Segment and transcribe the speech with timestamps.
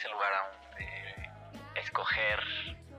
[0.00, 2.40] ese lugar aún de escoger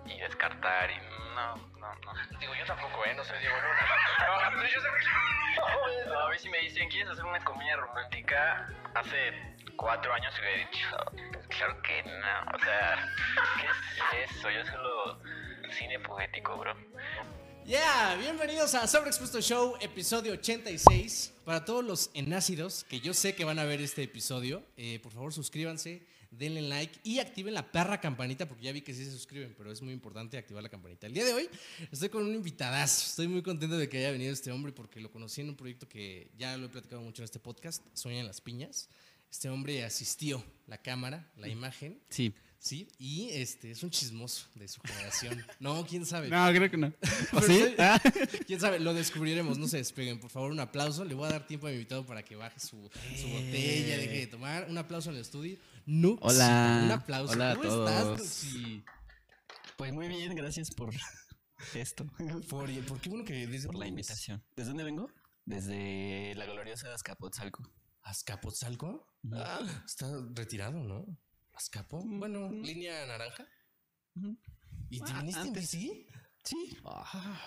[0.06, 0.98] y descartar y
[1.34, 2.40] no, no, no.
[2.40, 3.14] Digo, yo tampoco, ¿eh?
[3.16, 4.52] No soy Diego Luna.
[4.52, 8.70] No, yo sé que- No, a mí si me dicen, ¿quieres hacer una comedia romántica?
[8.94, 9.34] Hace
[9.76, 12.56] cuatro años hubiera dicho, claro que no.
[12.56, 13.08] O sea,
[14.12, 14.50] ¿qué es eso?
[14.52, 15.20] Yo solo
[15.72, 16.76] cine poético, bro.
[17.66, 21.34] Yeah, bienvenidos a Sobreexpuesto Show, episodio 86.
[21.46, 25.12] Para todos los enácidos que yo sé que van a ver este episodio, eh, por
[25.12, 29.12] favor suscríbanse, denle like y activen la perra campanita porque ya vi que sí se
[29.12, 31.08] suscriben, pero es muy importante activar la campanita.
[31.08, 31.50] El día de hoy
[31.92, 33.06] estoy con un invitadazo.
[33.06, 35.88] Estoy muy contento de que haya venido este hombre porque lo conocí en un proyecto
[35.88, 38.90] que ya lo he platicado mucho en este podcast, Sueña en las Piñas.
[39.30, 42.00] Este hombre asistió la cámara, la imagen.
[42.10, 42.34] Sí.
[42.60, 45.44] Sí, y este es un chismoso de su generación.
[45.60, 46.30] No, quién sabe.
[46.30, 46.94] No, creo que no.
[47.34, 47.60] ¿O sí?
[47.80, 48.00] Ah.
[48.46, 50.20] Quién sabe, lo descubriremos, no se despeguen.
[50.20, 51.04] Por favor, un aplauso.
[51.04, 52.78] Le voy a dar tiempo a mi invitado para que baje su,
[53.20, 54.68] su botella, deje de tomar.
[54.70, 55.58] Un aplauso en el estudio.
[55.86, 56.18] Nux.
[56.22, 56.82] Hola.
[56.86, 57.34] Un aplauso.
[57.34, 57.90] Hola a ¿Cómo todos.
[57.90, 58.84] estás, Nuxi?
[59.78, 60.94] Pues muy bien, gracias por
[61.76, 62.06] esto.
[62.50, 64.44] Por, por qué bueno que desde por la invitación.
[64.56, 65.12] ¿Desde dónde vengo?
[65.46, 67.64] Desde la gloriosa Azcapotzalco.
[68.04, 69.08] ¿Azcapotzalco?
[69.34, 71.06] Ah, está retirado, ¿no?
[71.54, 72.02] ¿Azcapo?
[72.06, 73.46] Bueno, línea naranja.
[74.90, 76.08] ¿Y te Ah, viniste en bici?
[76.44, 76.78] Sí.
[76.86, 77.40] Ah,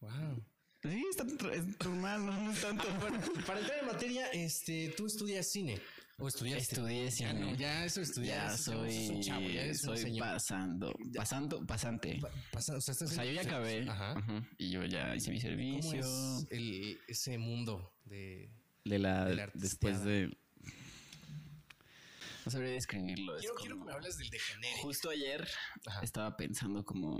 [0.00, 0.44] wow.
[0.82, 2.84] Sí, está es normal, no, no es tanto.
[3.46, 5.80] Para entrar en materia, este, tú estudias cine.
[6.20, 6.74] ¿O estudiaste?
[6.74, 8.64] Estudié Ya no, ya eso estudias.
[8.66, 10.26] Ya un soy, chavo, ya soy señor.
[10.28, 12.18] pasando, pasando, pasante.
[12.20, 13.88] Pa- pasa- o sea, estás O sea, yo ya acabé.
[13.88, 14.12] Ajá.
[14.12, 15.50] Ajá, Y yo ya hice mi ¿Cómo
[15.82, 16.00] servicio.
[16.00, 18.50] es el, ese mundo de...
[18.84, 20.36] De la, de la después de.
[22.44, 23.34] No sabría describirlo.
[23.36, 24.82] es Quiero, quiero que me hables del degenere.
[24.82, 25.46] Justo ayer
[25.86, 26.00] Ajá.
[26.02, 27.18] estaba pensando como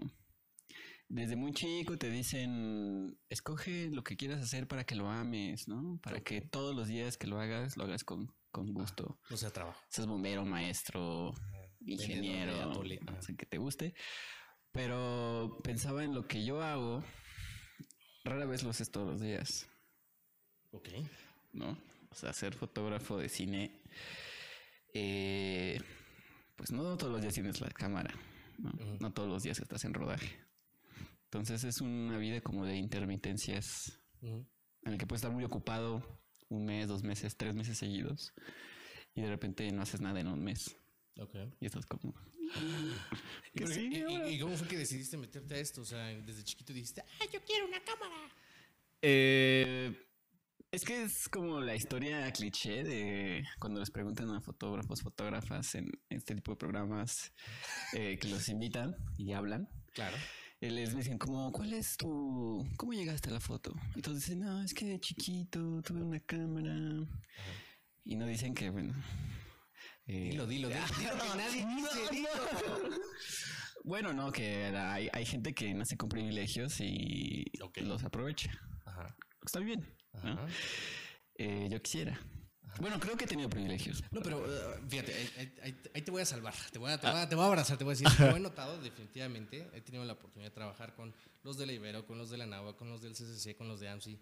[1.09, 5.99] desde muy chico te dicen escoge lo que quieras hacer para que lo ames, ¿no?
[6.03, 9.19] Para que todos los días que lo hagas lo hagas con, con gusto.
[9.31, 9.81] O sea, trabajo.
[9.89, 11.33] Seas bombero, maestro,
[11.81, 12.73] ingeniero,
[13.09, 13.23] ajá.
[13.23, 13.95] sé que te guste.
[14.73, 17.05] Pero pensaba en lo que yo hago.
[18.25, 19.67] Rara vez lo haces todos los días,
[20.73, 20.89] Ok.
[21.53, 21.79] ¿no?
[22.11, 23.83] O sea, ser fotógrafo de cine,
[24.93, 25.81] eh,
[26.57, 28.15] pues no todos los días tienes la cámara,
[28.59, 28.73] ¿no?
[29.01, 30.39] No todos los días estás en rodaje.
[31.25, 34.47] Entonces es una vida como de intermitencias en
[34.85, 36.20] el que puedes estar muy ocupado
[36.51, 38.33] un mes, dos meses, tres meses seguidos
[39.15, 40.77] y de repente no haces nada en un mes
[41.19, 41.35] Ok.
[41.61, 42.15] y estás como...
[43.55, 43.63] ¿Y,
[43.97, 45.81] y- y cómo fue que decidiste meterte a esto?
[45.83, 48.29] O sea, desde chiquito dijiste, ah, yo quiero una cámara.
[49.03, 49.95] Eh,
[50.73, 55.91] es que es como la historia cliché de cuando les preguntan a fotógrafos, fotógrafas en
[56.09, 57.33] este tipo de programas
[57.93, 59.69] eh, que los invitan y hablan.
[59.93, 60.17] Claro.
[60.61, 62.67] Les dicen como, ¿cuál es tu...
[62.77, 63.75] ¿Cómo llegaste a la foto?
[64.03, 66.77] Todos dicen, no, es que de chiquito tuve una cámara.
[68.05, 68.93] Y no dicen que, bueno...
[70.07, 70.81] eh, Dilo, dilo, dilo.
[70.99, 72.29] Dilo que nadie dice, dilo.
[73.85, 77.45] Bueno, no, que hay, hay gente que nace con privilegios y
[77.77, 78.53] los aprovecha.
[78.85, 79.17] Ajá.
[79.43, 79.87] Está bien.
[81.37, 82.21] Eh, yo quisiera.
[82.79, 84.03] Bueno, creo que he tenido privilegios.
[84.11, 86.55] No, pero eh, fíjate, ahí, ahí- ahí- ahí te voy a salvar.
[86.73, 87.13] Te voy a, te, Ah.
[87.13, 88.09] voy a, te voy a abrazar, te voy a decir.
[88.19, 92.07] Yo he notado definitivamente, he tenido la oportunidad de trabajar con los de la Ibero,
[92.07, 94.19] con los de la NAVA, con los del CCC, con los de AMSI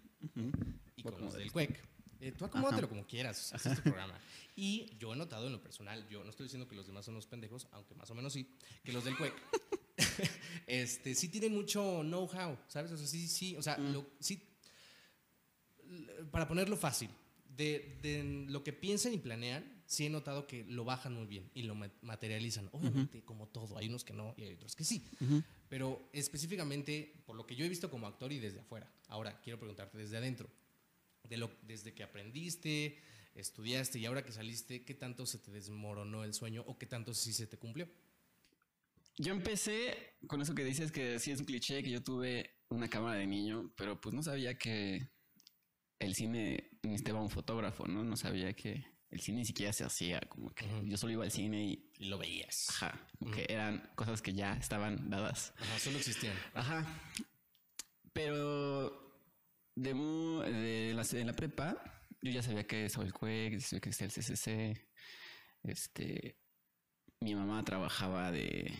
[0.95, 1.79] y con los del CUEC.
[2.21, 4.19] Eh, tú acomódatelo como quieras, así es tu programa.
[4.55, 7.13] Y yo he notado en lo personal, yo no estoy diciendo que los demás son
[7.13, 9.33] unos pendejos, aunque más o menos sí, que los del CUEC
[10.67, 12.91] este, sí tienen mucho know-how, ¿sabes?
[12.91, 14.45] O sea, sí, sí, o sea, lo- sí,
[16.31, 17.09] para ponerlo fácil,
[17.59, 21.51] de, de lo que piensan y planean, sí he notado que lo bajan muy bien
[21.53, 22.69] y lo ma- materializan.
[22.71, 25.05] Obviamente, como todo, hay unos que no y hay otros que sí.
[25.67, 28.89] Pero específicamente, por lo que yo he visto como actor y desde afuera.
[29.07, 30.49] Ahora, quiero preguntarte desde adentro.
[31.27, 32.97] De lo, desde que aprendiste,
[33.35, 37.13] estudiaste y ahora que saliste, ¿qué tanto se te desmoronó el sueño o qué tanto
[37.13, 37.87] sí se te cumplió?
[39.17, 42.87] Yo empecé con eso que dices que sí es un cliché, que yo tuve una
[42.87, 45.09] cámara de niño, pero pues no sabía que
[45.99, 48.03] el cine necesitaba un fotógrafo, ¿no?
[48.03, 51.31] No sabía que el cine ni siquiera se hacía, como que yo solo iba al
[51.31, 52.69] cine y, Y lo veías.
[52.69, 55.53] ajá, como que eran cosas que ya estaban dadas.
[55.57, 56.35] Ajá, solo existían.
[56.53, 56.85] Ajá.
[58.13, 58.89] Pero
[59.75, 63.89] de, de la, de la prepa, yo ya sabía que estaba el CUEC, sabía que
[63.89, 64.11] existía el
[64.75, 64.87] CCC.
[65.63, 66.37] Este,
[67.21, 68.73] mi mamá trabajaba de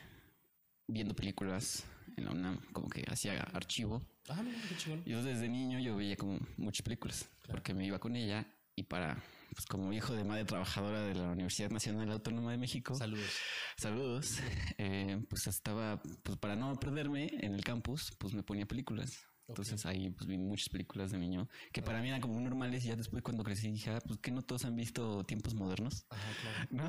[0.88, 1.86] viendo películas
[2.19, 4.01] en la UNAM, como que hacía archivo.
[4.30, 5.01] Ah, mira, qué chingón.
[5.06, 8.45] Y yo desde niño yo veía como muchas películas, porque me iba con ella
[8.75, 9.21] y para,
[9.54, 13.31] pues como hijo de madre trabajadora de la Universidad Nacional Autónoma de México, Saludos.
[13.77, 14.39] saludos,
[14.77, 19.25] eh, pues estaba, pues para no perderme en el campus, pues me ponía películas.
[19.50, 22.86] Entonces ahí pues vi muchas películas de niño que para mí eran como muy normales
[22.86, 26.06] y ya después cuando crecí dije, ah, pues que no todos han visto tiempos modernos.
[26.10, 26.68] Ajá, claro.
[26.72, 26.84] ¿No?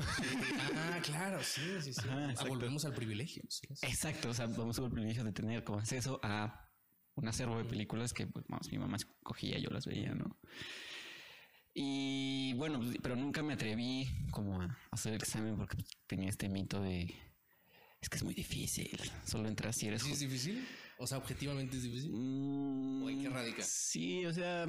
[0.75, 2.01] Ah, claro, sí, sí, sí.
[2.07, 3.43] Ajá, Ah, volvemos al privilegio.
[3.49, 3.85] sí, sí.
[3.85, 6.69] Exacto, o sea, vamos a el privilegio de tener como acceso a
[7.15, 10.37] un acervo de películas que pues, vamos, mi mamá cogía, yo las veía, ¿no?
[11.73, 16.29] Y bueno, pues, pero nunca me atreví como a hacer el examen porque pues, tenía
[16.29, 17.13] este mito de
[18.01, 20.67] es que es muy difícil, solo entras si eres ¿Sí es difícil?
[20.97, 22.11] O sea, objetivamente es difícil.
[22.13, 23.63] Mm, ¿O en qué radica?
[23.63, 24.65] Sí, o sea,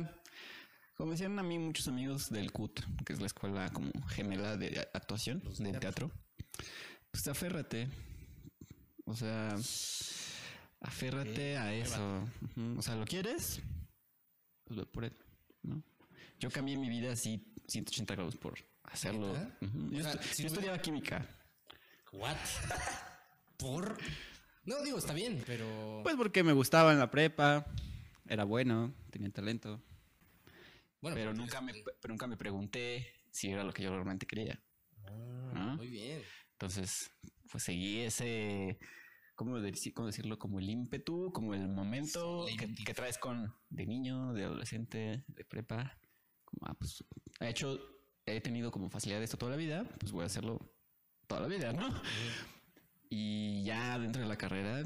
[0.96, 4.86] como decían a mí muchos amigos del CUT, que es la escuela como gemela de
[4.94, 6.10] actuación, Los de teatro,
[7.10, 7.88] pues aférrate.
[9.04, 9.56] O sea,
[10.80, 12.28] aférrate a eso.
[12.76, 13.60] O sea, ¿lo quieres?
[14.64, 15.16] Pues ve por él,
[15.62, 15.82] ¿no?
[16.38, 19.32] Yo cambié mi vida así 180 grados por hacerlo.
[19.90, 21.26] Yo, O sea, estu- si yo no- estudiaba química.
[22.12, 22.36] ¿What?
[23.62, 23.96] ¿Por?
[24.64, 26.00] No, digo, está bien, pero...
[26.02, 27.66] Pues porque me gustaba en la prepa,
[28.28, 29.82] era bueno, tenía talento.
[31.00, 34.26] bueno, pero porque nunca me, pero nunca me pregunté si era lo que yo realmente
[34.26, 34.62] quería.
[35.04, 35.76] Ah, ¿no?
[35.76, 36.22] Muy bien.
[36.52, 37.10] Entonces,
[37.50, 38.78] pues seguí ese,
[39.34, 40.38] ¿cómo, deci- cómo decirlo?
[40.38, 45.44] Como el ímpetu, como el momento Sí, que, traes con de niño, de adolescente, de
[45.44, 45.98] prepa.
[46.44, 47.02] Como, ah, pues,
[47.40, 47.80] he hecho,
[48.26, 50.72] he tenido como facilidad de esto toda la vida, pues voy a hacerlo
[51.26, 51.88] toda la vida, ¿no?
[53.14, 54.82] Y ya dentro de la carrera,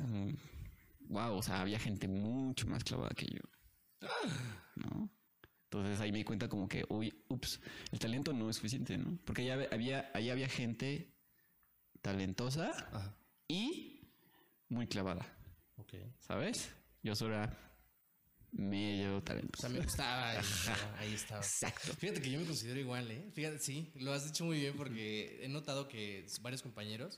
[1.08, 4.08] wow, o sea, había gente mucho más clavada que yo,
[4.74, 5.08] ¿no?
[5.64, 7.60] Entonces ahí me di cuenta como que, uy, ups,
[7.92, 9.16] el talento no es suficiente, ¿no?
[9.24, 11.14] Porque ya había, ahí había gente
[12.02, 13.16] talentosa Ajá.
[13.46, 14.00] y
[14.70, 15.24] muy clavada,
[15.76, 15.94] Ok.
[16.18, 16.70] ¿sabes?
[17.04, 17.56] Yo solo era
[18.50, 19.68] medio talentoso.
[19.68, 20.30] me gustaba.
[20.30, 21.40] Ahí, estaba, ahí estaba.
[21.42, 21.92] Exacto.
[21.94, 23.30] Fíjate que yo me considero igual, ¿eh?
[23.32, 27.16] Fíjate, sí, lo has dicho muy bien porque he notado que varios compañeros,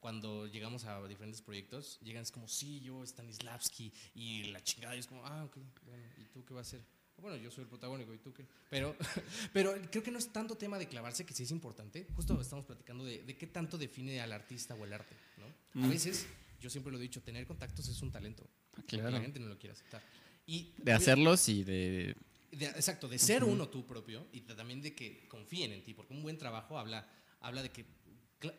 [0.00, 5.00] cuando llegamos a diferentes proyectos, llegan es como, sí, yo, Stanislavski, y la chingada, y
[5.00, 5.56] es como, ah, ok,
[5.86, 6.86] bueno, ¿y tú qué vas a hacer?
[7.20, 8.46] Bueno, yo soy el protagónico, ¿y tú qué?
[8.70, 8.94] Pero,
[9.52, 12.06] pero creo que no es tanto tema de clavarse, que sí es importante.
[12.14, 15.84] Justo estamos platicando de, de qué tanto define al artista o el arte, ¿no?
[15.84, 16.26] A veces,
[16.60, 18.48] yo siempre lo he dicho, tener contactos es un talento.
[18.76, 19.10] aunque Claro.
[19.10, 20.00] La gente no lo quiere aceptar.
[20.46, 22.14] Y De hacerlos y de...
[22.52, 26.14] de- exacto, de ser uno tú propio y también de que confíen en ti, porque
[26.14, 27.06] un buen trabajo habla,
[27.40, 27.84] habla de que,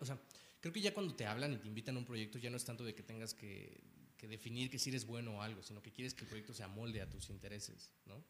[0.02, 0.20] o sea,
[0.60, 2.66] creo que ya cuando te hablan y te invitan a un proyecto ya no es
[2.66, 3.82] tanto de que tengas que,
[4.18, 6.64] que definir que si eres bueno o algo, sino que quieres que el proyecto se
[6.64, 8.24] amolde a tus intereses, ¿no?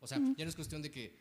[0.00, 1.18] O sea, ya no es cuestión de que,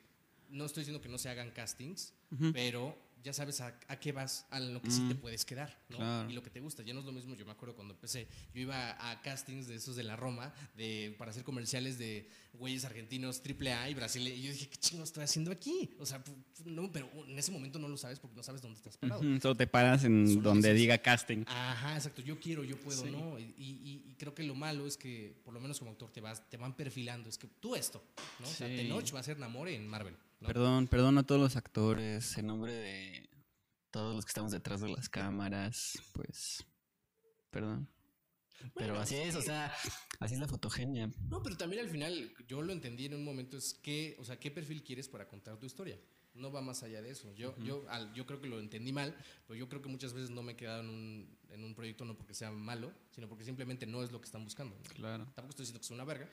[0.49, 2.13] no estoy diciendo que no se hagan castings,
[2.53, 5.97] pero ya sabes a, a qué vas, a lo que sí te puedes quedar, ¿no?
[5.97, 6.29] Claro.
[6.29, 6.83] Y lo que te gusta.
[6.83, 9.75] Ya no es lo mismo, yo me acuerdo cuando empecé, yo iba a castings de
[9.75, 14.41] esos de la Roma, de, para hacer comerciales de güeyes argentinos AAA y Brasil, y
[14.41, 15.91] yo dije, ¿qué chingo estoy haciendo aquí?
[15.99, 16.23] O sea,
[16.65, 19.21] no, pero en ese momento no lo sabes porque no sabes dónde estás parado.
[19.41, 21.43] Solo te paras en Solo donde dices- diga casting.
[21.47, 22.21] Ajá, exacto.
[22.21, 23.11] Yo quiero, yo puedo, Sí.
[23.11, 23.37] ¿no?
[23.39, 26.21] Y, y- y creo que lo malo es que, por lo menos como actor, te
[26.21, 27.29] vas, te van perfilando.
[27.29, 28.03] Es que tú esto,
[28.39, 28.47] ¿no?
[28.47, 28.67] O sea.
[28.67, 30.15] Tenoch va a ser Namore en Marvel.
[30.39, 30.47] ¿No?
[30.47, 32.37] Perdón, perdón a todos los actores.
[32.37, 33.29] En nombre de
[33.91, 36.63] todos los que estamos detrás de las cámaras, pues,
[37.49, 37.87] perdón.
[38.75, 39.73] Pero Bueno, así es, o sea,
[40.19, 41.09] así es la fotogenia.
[41.29, 44.37] No, pero también al final, yo lo entendí en un momento, es que, o sea,
[44.37, 45.97] ¿qué perfil quieres para contar tu historia?
[46.35, 47.33] No va más allá de eso.
[47.35, 49.15] Yo, yo, al- yo creo que lo entendí mal,
[49.47, 52.03] pero yo creo que muchas veces no me he quedado en un, en un proyecto
[52.05, 54.75] no porque sea malo, sino porque simplemente no es lo que están buscando.
[54.75, 54.83] ¿no?
[54.93, 55.23] Claro.
[55.35, 56.29] Tampoco estoy diciendo que sea una verga.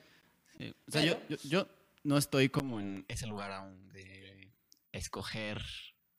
[0.57, 0.73] Sí.
[0.87, 1.67] O sea, yo, yo, yo
[2.07, 3.05] no estoy como en...
[3.09, 4.53] Ese lugar aún de
[4.93, 5.61] escoger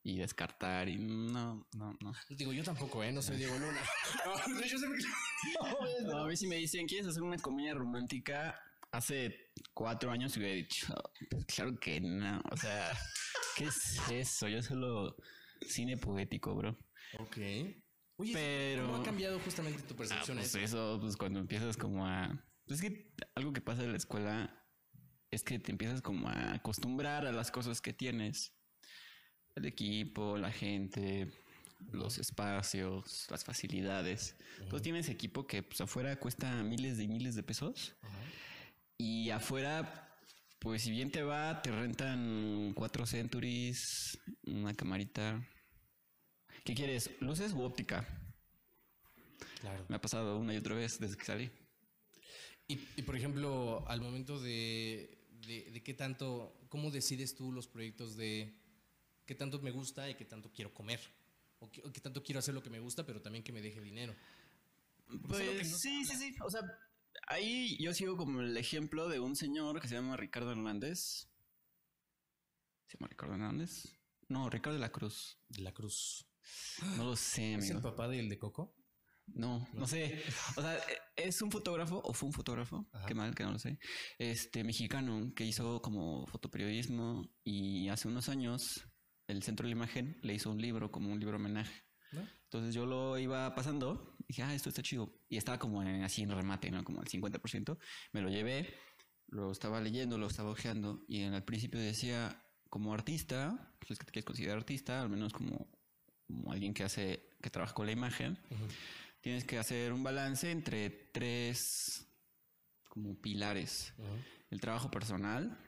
[0.02, 2.12] y descartar y no, no, no.
[2.30, 3.10] Digo, yo tampoco, ¿eh?
[3.12, 3.80] No soy Diego Luna.
[4.48, 8.58] No, yo sé que- No, a mí si me dicen, ¿quieres hacer una comedia romántica?
[8.90, 10.94] Hace cuatro años hubiera dicho,
[11.30, 12.40] "Pues claro que no.
[12.50, 12.90] O sea,
[13.56, 14.48] ¿qué es eso?
[14.48, 15.16] Yo solo
[15.66, 16.78] cine poético, bro.
[17.18, 17.36] Ok.
[18.16, 20.58] Oye, Pero- ¿cómo ha cambiado justamente tu Ah, percepción a pues eso?
[20.64, 22.28] eso, pues cuando empiezas como a...
[22.66, 24.54] Pues es que algo que pasa en la escuela
[25.30, 28.52] es que te empiezas como a acostumbrar a las cosas que tienes.
[29.54, 31.30] El equipo, la gente,
[31.92, 34.36] los espacios, las facilidades.
[34.60, 37.96] Entonces tienes equipo que pues afuera cuesta miles y miles de pesos.
[38.02, 38.18] Ajá.
[38.96, 40.16] Y afuera,
[40.58, 45.40] pues si bien te va, te rentan cuatro centuries, una camarita.
[46.64, 47.10] ¿Qué quieres?
[47.20, 48.06] ¿Luces u óptica?
[49.60, 49.84] Claro.
[49.88, 51.50] Me ha pasado una y otra vez desde que salí.
[52.66, 55.17] Y, y, por ejemplo, al momento de,
[55.48, 58.54] de, de qué tanto, ¿cómo decides tú los proyectos de
[59.26, 61.00] qué tanto me gusta y qué tanto quiero comer?
[61.58, 63.60] O qué, o qué tanto quiero hacer lo que me gusta, pero también que me
[63.60, 64.14] deje dinero.
[65.06, 66.36] Porque Pues no- sí, sí, sí.
[66.44, 66.60] O sea,
[67.26, 71.26] ahí yo sigo como el ejemplo de un señor que se llama Ricardo Hernández.
[72.86, 73.96] ¿Se llama Ricardo Hernández?
[74.28, 75.38] No, Ricardo de la Cruz.
[75.48, 76.26] De la Cruz.
[76.96, 77.90] No lo sé, ¿Es el amigo.
[77.90, 78.74] papá del de Coco?
[79.34, 80.22] No, no, sé.
[80.56, 80.78] O sea,
[81.16, 83.78] es un fotógrafo, o fue un fotógrafo, qué mal que no lo sé,
[84.18, 88.84] este mexicano que hizo como fotoperiodismo y hace unos años
[89.26, 91.84] el Centro de la Imagen le hizo un libro, como un libro homenaje.
[92.44, 95.12] Entonces yo lo iba pasando y dije, ah, esto está chido.
[95.28, 96.82] Y estaba como así en remate, ¿no?
[96.82, 97.78] Como al 50%.
[98.12, 98.74] Me lo llevé,
[99.28, 104.06] lo estaba leyendo, lo estaba ojeando y en el principio decía, como artista, pues que
[104.06, 105.70] te quieres considerar artista, al menos como,
[106.26, 108.38] como alguien que hace, que trabaja con la imagen
[109.20, 112.06] tienes que hacer un balance entre tres
[112.88, 113.92] como pilares.
[114.50, 115.58] El trabajo personal,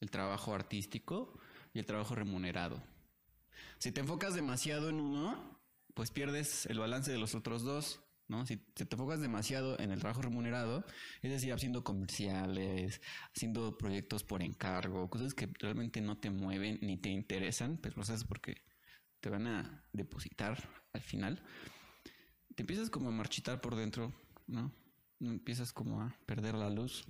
[0.00, 1.38] el trabajo artístico
[1.72, 2.82] y el trabajo remunerado.
[3.78, 5.60] Si te enfocas demasiado en uno,
[5.94, 8.00] pues pierdes el balance de los otros dos.
[8.28, 8.46] ¿no?
[8.46, 10.84] Si te enfocas demasiado en el trabajo remunerado,
[11.20, 13.00] es decir, haciendo comerciales,
[13.34, 18.02] haciendo proyectos por encargo, cosas que realmente no te mueven ni te interesan, pero lo
[18.02, 18.62] haces porque
[19.20, 21.42] te van a depositar al final
[22.54, 24.12] te empiezas como a marchitar por dentro,
[24.46, 24.72] ¿no?
[25.20, 27.04] Empiezas como a perder la luz.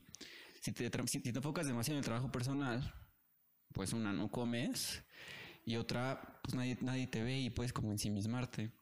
[0.61, 2.95] Si te, si te enfocas demasiado en el trabajo personal,
[3.73, 5.03] pues una no comes
[5.65, 8.73] y otra, pues nadie, nadie te ve y puedes como ensimismarte.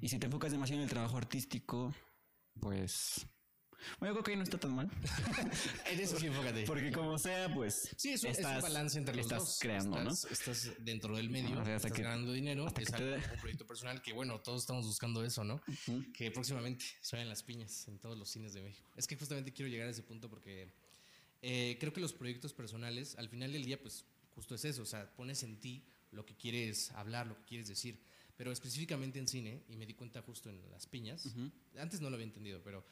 [0.00, 1.94] Y si te enfocas demasiado en el trabajo artístico,
[2.60, 3.26] pues
[3.98, 4.90] bueno, yo creo que no está tan mal.
[5.90, 6.64] en eso sí, enfócate.
[6.64, 7.90] Porque como sea, pues.
[7.96, 9.58] Sí, es, estás, un balance entre los estás dos.
[9.60, 10.10] creando, ¿no?
[10.10, 14.62] Estás dentro del medio, estás ganando dinero, es algo, un proyecto personal que, bueno, todos
[14.62, 15.60] estamos buscando eso, ¿no?
[16.14, 18.88] Que próximamente suenen las piñas en todos los cines de México.
[18.96, 20.72] Es que justamente quiero llegar a ese punto porque
[21.42, 24.04] eh, creo que los proyectos personales, al final del día, pues
[24.34, 24.82] justo es eso.
[24.82, 28.00] O sea, pones en ti lo que quieres hablar, lo que quieres decir.
[28.36, 31.26] Pero específicamente en cine, y me di cuenta justo en las piñas,
[31.76, 32.84] antes no lo había entendido, pero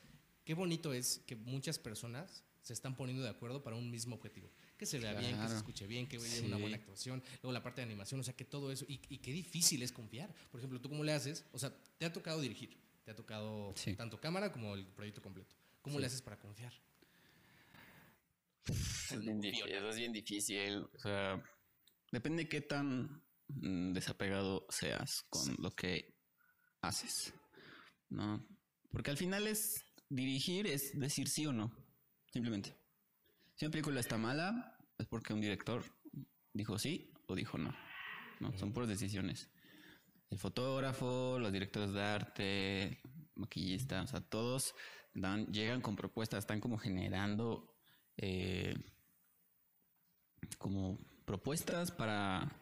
[0.46, 4.50] qué bonito es que muchas personas se están poniendo de acuerdo para un mismo objetivo.
[4.78, 7.62] Que se vea bien, que se escuche bien, que haya una buena actuación, luego la
[7.62, 10.32] parte de animación, o sea, que todo eso, y, qué difícil es confiar.
[10.50, 11.44] Por ejemplo, ¿tú cómo le haces?
[11.52, 15.54] O sea, te ha tocado dirigir, te ha tocado tanto cámara como el proyecto completo.
[15.82, 16.72] ¿Cómo le haces para confiar?
[18.66, 20.88] Es bien difícil, eso es bien difícil.
[20.92, 21.42] O sea,
[22.12, 26.16] depende qué tan mm, desapegado seas con lo que
[26.80, 27.32] haces,
[28.08, 28.44] ¿no?
[28.90, 31.72] Porque al final es dirigir es decir sí o no,
[32.32, 32.76] simplemente.
[33.54, 35.82] Si una película está mala, es porque un director
[36.52, 37.74] dijo sí o dijo no.
[38.40, 39.50] No, son puras decisiones.
[40.28, 43.00] El fotógrafo, los directores de arte,
[43.34, 44.74] maquillistas, o sea, todos
[45.14, 47.76] dan, llegan con propuestas, están como generando
[48.16, 48.74] eh,
[50.58, 52.52] como propuestas para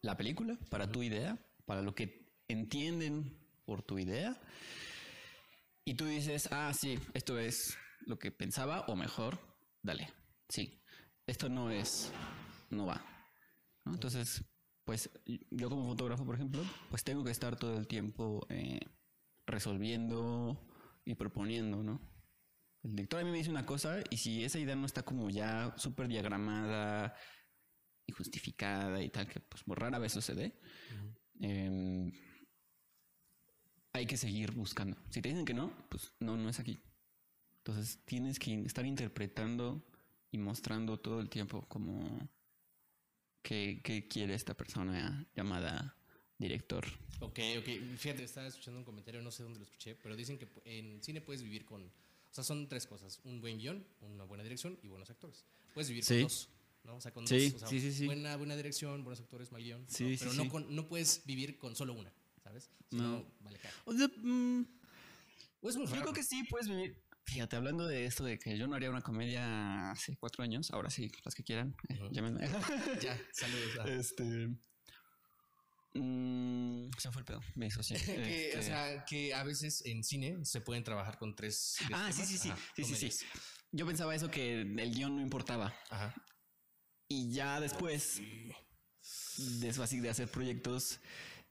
[0.00, 4.40] la película, para tu idea, para lo que entienden por tu idea.
[5.84, 9.38] Y tú dices, ah, sí, esto es lo que pensaba, o mejor,
[9.82, 10.12] dale,
[10.48, 10.80] sí,
[11.26, 12.12] esto no es,
[12.70, 13.04] no va.
[13.86, 14.44] Entonces,
[14.84, 15.10] pues
[15.50, 18.80] yo como fotógrafo, por ejemplo, pues tengo que estar todo el tiempo eh,
[19.46, 20.68] resolviendo
[21.04, 22.00] y proponiendo, ¿no?
[22.82, 25.30] El director a mí me dice una cosa y si esa idea no está como
[25.30, 27.14] ya súper diagramada
[28.06, 30.60] y justificada y tal, que pues rara vez sucede,
[33.92, 34.96] hay que seguir buscando.
[35.10, 36.80] Si te dicen que no, pues no, no es aquí.
[37.58, 39.82] Entonces tienes que estar interpretando
[40.30, 42.28] y mostrando todo el tiempo como
[43.42, 43.80] qué,
[44.10, 45.96] quiere esta persona llamada
[46.38, 46.84] director.
[47.20, 47.96] Ok, ok.
[47.96, 51.20] Fíjate, estaba escuchando un comentario, no sé dónde lo escuché, pero dicen que en cine
[51.20, 51.84] puedes vivir con...
[51.84, 53.20] O sea, son tres cosas.
[53.24, 55.44] Un buen guion, una buena dirección y buenos actores.
[55.74, 56.48] Puedes vivir con dos.
[56.84, 56.96] ¿no?
[56.96, 57.62] O sea, con sí, dos.
[57.62, 58.06] O sí, sí, sí.
[58.06, 59.84] Buena, buena dirección, buenos actores, mal guion.
[59.86, 62.12] Sí, pero no, no puedes vivir con solo una.
[62.52, 62.70] ¿Sabes?
[62.90, 63.24] no.
[63.40, 64.66] vale O sea, mm,
[65.60, 67.02] pues yo creo que sí puedes vivir.
[67.24, 70.90] Fíjate, hablando de esto de que yo no haría una comedia hace cuatro años, ahora
[70.90, 71.74] sí, las que quieran,
[73.00, 73.88] ya, saludos.
[73.88, 74.48] Este.
[75.94, 80.60] Mm, se fue el pedo, me que, O sea, que a veces en cine se
[80.60, 81.76] pueden trabajar con tres.
[81.92, 82.52] Ah, sí, sí, sí.
[82.76, 83.26] sí, sí, sí.
[83.72, 85.74] Yo pensaba eso que el guion no importaba.
[85.90, 86.14] Ajá.
[87.08, 88.20] Y ya después
[89.36, 91.00] de eso así de hacer proyectos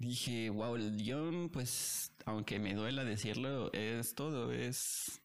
[0.02, 5.22] dije, wow, el guion, pues, aunque me duela decirlo, es todo, es...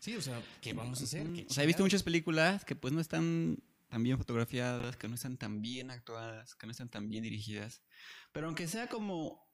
[0.00, 1.26] Sí, o sea, ¿qué vamos a hacer?
[1.48, 5.14] O sea, he visto muchas películas que pues no están tan bien fotografiadas, que no
[5.14, 7.82] están tan bien actuadas, que no están tan bien dirigidas.
[8.32, 9.46] Pero aunque sea como,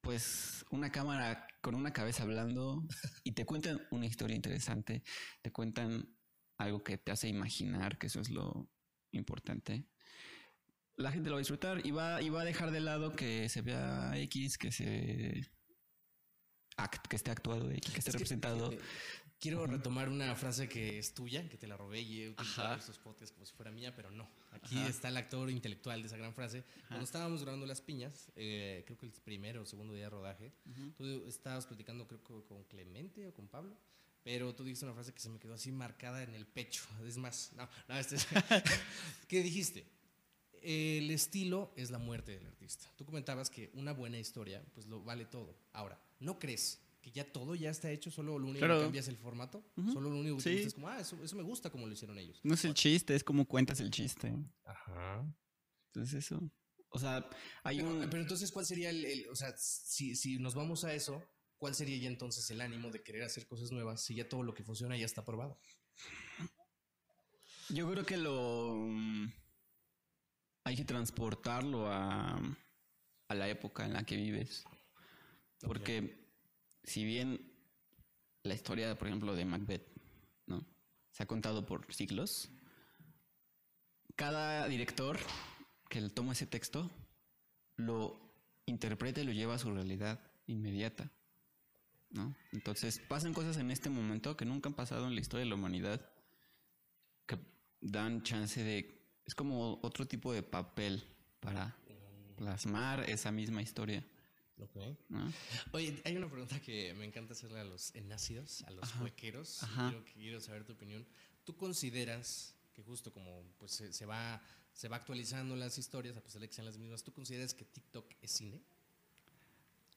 [0.00, 2.82] pues, una cámara con una cabeza hablando
[3.24, 5.02] y te cuentan una historia interesante,
[5.42, 6.16] te cuentan
[6.56, 8.70] algo que te hace imaginar, que eso es lo
[9.10, 9.86] importante
[10.96, 13.48] la gente lo va a disfrutar y va, y va a dejar de lado que
[13.48, 15.46] se vea X, que se
[16.76, 18.70] act, que esté actuado y que esté Es que, representado.
[18.70, 18.88] fíjate,
[19.38, 22.78] Quiero retomar una frase que es tuya, que te la robé y he utilizado en
[22.80, 24.26] estos podcasts como si fuera mía, pero no.
[24.52, 24.88] Aquí Ajá.
[24.88, 26.64] está el actor intelectual de esa gran frase.
[26.88, 30.52] Cuando estábamos grabando Las Piñas, eh, creo que el primero o segundo día de rodaje,
[30.96, 33.76] tú estabas platicando creo que con Clemente o con Pablo,
[34.24, 36.84] pero tú dijiste una frase que se me quedó así marcada en el pecho.
[37.06, 38.26] Es más, no, no, este es-
[39.28, 39.86] ¿Qué dijiste?
[40.68, 42.90] El estilo es la muerte del artista.
[42.96, 45.56] Tú comentabas que una buena historia, pues lo vale todo.
[45.72, 48.10] Ahora, ¿no crees que ya todo ya está hecho?
[48.10, 48.78] Solo lo único Claro.
[48.78, 49.64] que cambia es el formato.
[49.92, 50.56] Solo lo único que Sí.
[50.66, 52.40] es como, ah, eso, eso me gusta como lo hicieron ellos.
[52.42, 54.34] No es el chiste, es como cuentas el chiste.
[54.64, 55.24] Ajá.
[55.94, 56.50] Entonces eso.
[56.88, 57.28] O sea,
[57.62, 58.10] hay Pero, un...
[58.10, 61.22] pero entonces, ¿cuál sería el, el- o sea, si, si nos vamos a eso,
[61.58, 64.52] ¿cuál sería ya entonces el ánimo de querer hacer cosas nuevas si ya todo lo
[64.52, 65.60] que funciona ya está probado?
[67.68, 68.74] Yo creo que lo...
[70.66, 72.40] Hay que transportarlo a,
[73.28, 74.64] a la época en la que vives.
[75.60, 76.26] Porque
[76.82, 77.52] si bien
[78.42, 79.86] la historia, por ejemplo, de Macbeth,
[80.46, 80.66] ¿no?
[81.12, 82.50] Se ha contado por siglos,
[84.16, 85.18] cada director
[85.88, 86.90] que le toma ese texto
[87.76, 88.18] lo
[88.64, 91.12] interpreta y lo lleva a su realidad inmediata,
[92.10, 92.34] ¿no?
[92.52, 95.54] Entonces pasan cosas en este momento que nunca han pasado en la historia de la
[95.54, 96.10] humanidad
[97.26, 97.38] que
[97.80, 98.95] dan chance de...
[99.26, 101.02] Es como otro tipo de papel
[101.40, 101.76] para
[102.36, 104.06] plasmar esa misma historia,
[105.08, 105.32] ¿no?
[105.72, 109.62] Oye, hay una pregunta que me encanta hacerle a los nacidos, a los huequeros.
[109.64, 109.90] Ajá.
[109.90, 111.06] Quiero, quiero saber tu opinión.
[111.44, 114.42] ¿Tú consideras que justo como pues, se, se va,
[114.72, 117.64] se va actualizando las historias, a pesar de que sean las mismas, ¿tú consideras que
[117.64, 118.60] TikTok es cine?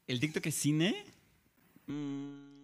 [0.08, 1.06] ¿El TikTok es cine?
[1.88, 2.59] Mm.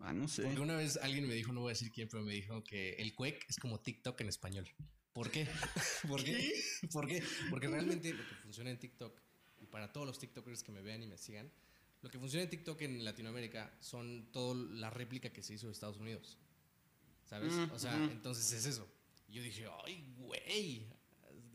[0.00, 0.42] Ah, no sé.
[0.44, 2.94] Porque una vez alguien me dijo, no voy a decir quién, pero me dijo que
[2.94, 4.68] el Quake es como TikTok en español.
[5.12, 5.46] ¿Por qué?
[6.08, 6.62] ¿Por qué?
[6.92, 7.22] ¿Por qué?
[7.50, 9.20] Porque realmente lo que funciona en TikTok,
[9.60, 11.50] y para todos los TikTokers que me vean y me sigan,
[12.02, 15.72] lo que funciona en TikTok en Latinoamérica son toda la réplica que se hizo de
[15.72, 16.38] Estados Unidos.
[17.24, 17.52] ¿Sabes?
[17.72, 18.88] O sea, entonces es eso.
[19.28, 20.86] Y yo dije, ay, güey.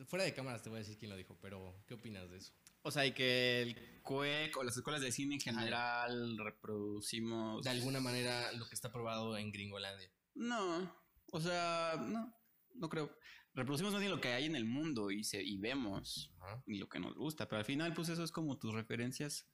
[0.06, 2.54] Fuera de cámaras te voy a decir quién lo dijo, pero ¿qué opinas de eso?
[2.88, 7.64] O sea, y que el CUEC o las escuelas de cine en general reproducimos...
[7.64, 10.08] De alguna manera, lo que está probado en Gringolandia.
[10.36, 10.96] No,
[11.32, 12.32] o sea, no,
[12.76, 13.12] no creo.
[13.56, 16.62] Reproducimos más bien lo que hay en el mundo y, se, y vemos Ajá.
[16.68, 19.50] y lo que nos gusta, pero al final pues eso es como tus referencias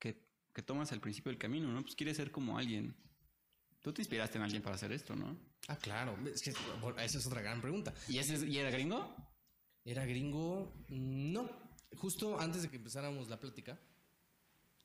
[0.00, 1.82] que, que tomas al principio del camino, ¿no?
[1.82, 2.96] Pues quieres ser como alguien.
[3.82, 5.38] Tú te inspiraste en alguien para hacer esto, ¿no?
[5.68, 6.16] Ah, claro.
[6.26, 7.94] Es que bueno, esa es otra gran pregunta.
[8.08, 9.14] ¿Y, ese, es- y era gringo?
[9.84, 10.74] ¿Era gringo?
[10.88, 11.63] No.
[11.96, 13.78] Justo antes de que empezáramos la plática,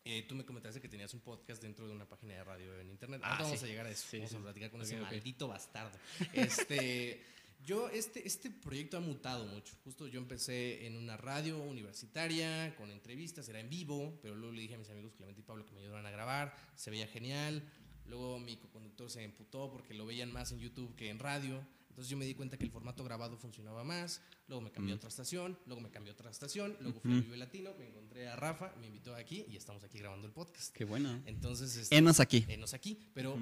[0.05, 2.89] eh, tú me comentaste que tenías un podcast dentro de una página de radio en
[2.89, 3.21] internet.
[3.23, 3.65] Ah, Ahora vamos sí.
[3.65, 4.07] a llegar a eso.
[4.09, 4.37] Sí, vamos sí.
[4.37, 5.97] a platicar con Ok, ese maldito bastardo.
[6.33, 7.21] Este,
[7.65, 9.75] yo, este, este proyecto ha mutado mucho.
[9.83, 14.61] Justo yo empecé en una radio universitaria, con entrevistas, era en vivo, pero luego le
[14.61, 16.55] dije a mis amigos Clemente y Pablo que me ayudaran a grabar.
[16.75, 17.61] Se veía genial.
[18.05, 21.63] Luego mi coconductor se emputó porque lo veían más en YouTube que en radio.
[21.89, 24.21] Entonces yo me di cuenta que el formato grabado funcionaba más.
[24.47, 27.21] Luego me cambié a otra estación, luego me cambié a otra estación, luego fui a
[27.21, 30.73] Vive Latino, me encontré a Rafa, me invitó aquí y estamos aquí grabando el podcast.
[30.73, 31.21] Qué bueno.
[31.25, 32.45] Entonces, este, Enos aquí.
[32.47, 32.97] enos aquí.
[33.13, 33.37] Pero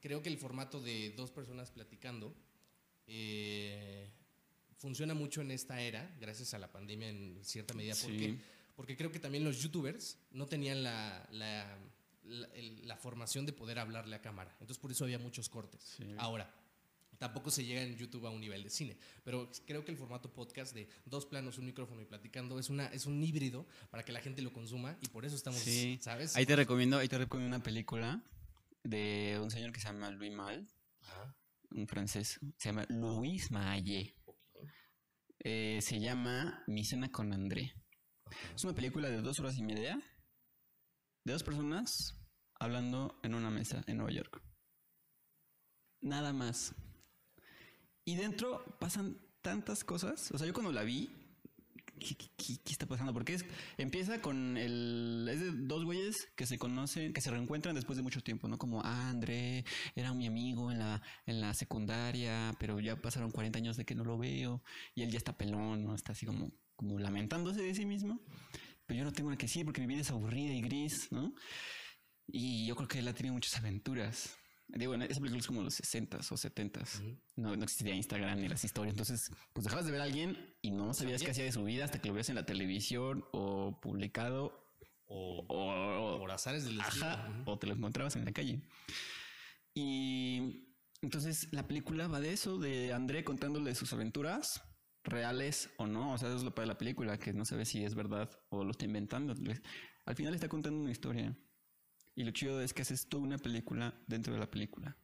[0.00, 2.34] creo que el formato de dos personas platicando
[3.06, 4.08] eh,
[4.78, 7.94] funciona mucho en esta era, gracias a la pandemia en cierta medida.
[7.94, 8.18] ¿Por Sí.
[8.18, 8.38] qué?
[8.74, 11.78] Porque creo que también los youtubers no tenían la, la,
[12.24, 14.50] la- el- la formación de poder hablarle a cámara.
[14.60, 15.94] Entonces por eso había muchos cortes.
[15.98, 16.04] Sí.
[16.18, 16.50] Ahora,
[17.22, 20.32] tampoco se llega en YouTube a un nivel de cine, pero creo que el formato
[20.32, 24.10] podcast de dos planos, un micrófono y platicando es, una, es un híbrido para que
[24.10, 25.98] la gente lo consuma y por eso estamos, Sí.
[26.02, 26.34] ¿sabes?
[26.34, 28.20] Ahí te recomiendo, ahí te recomiendo una película
[28.82, 30.68] de un señor que se llama Louis Mal,
[31.02, 31.36] Ajá.
[31.70, 32.40] un francés.
[32.58, 34.16] Se llama Louis Malle.
[35.44, 37.72] Eh, se llama Mi cena con André.
[38.52, 39.96] Es una película de dos horas y media
[41.24, 42.18] de dos personas
[42.58, 44.42] hablando en una mesa en Nueva York.
[46.00, 46.74] Nada más.
[48.04, 50.30] Y dentro pasan tantas cosas.
[50.32, 51.08] O sea, yo cuando la vi,
[51.98, 53.12] ¿qué, qué- qué- está pasando?
[53.12, 53.44] Porque es,
[53.78, 55.28] empieza con el...
[55.30, 58.58] Es de dos güeyes que se conocen, que se reencuentran después de mucho tiempo, ¿no?
[58.58, 63.58] Como, ah, André era mi amigo en la, en la secundaria, pero ya pasaron 40
[63.58, 64.62] años de que no lo veo.
[64.94, 65.94] Y él ya está pelón, ¿no?
[65.94, 68.20] Está así como, como lamentándose de sí mismo.
[68.86, 71.32] Pero yo no tengo nada que decir porque mi vida es aburrida y gris, ¿no?
[72.26, 74.36] Y yo creo que él ha tenido muchas aventuras.
[74.74, 77.18] Digo, esa película es como los 60s o 70s.
[77.36, 78.94] no, no existía Instagram ni las historias.
[78.94, 81.84] Entonces, pues dejabas de ver a alguien y no sabías qué hacía de su vida
[81.84, 84.58] hasta que lo veías en la televisión o publicado
[85.06, 86.80] O, o, por azares del.
[86.80, 87.50] Ajá, Ujú.
[87.50, 88.62] o te lo encontrabas en la calle.
[89.74, 90.68] Y
[91.02, 94.62] entonces la película va de eso, de André contándole sus aventuras
[95.04, 96.12] reales o no.
[96.14, 98.64] O sea, eso es lo para la película, que no sabe si es verdad o
[98.64, 99.34] lo está inventando.
[100.06, 101.36] Al final está contando una historia.
[102.14, 104.96] Y lo chido es que haces toda una película dentro de la película.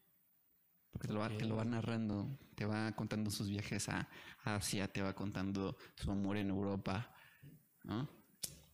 [0.91, 4.09] Porque te lo, va, te lo va narrando, te va contando sus viajes a
[4.43, 7.15] Asia, te va contando su amor en Europa,
[7.85, 8.09] ¿no?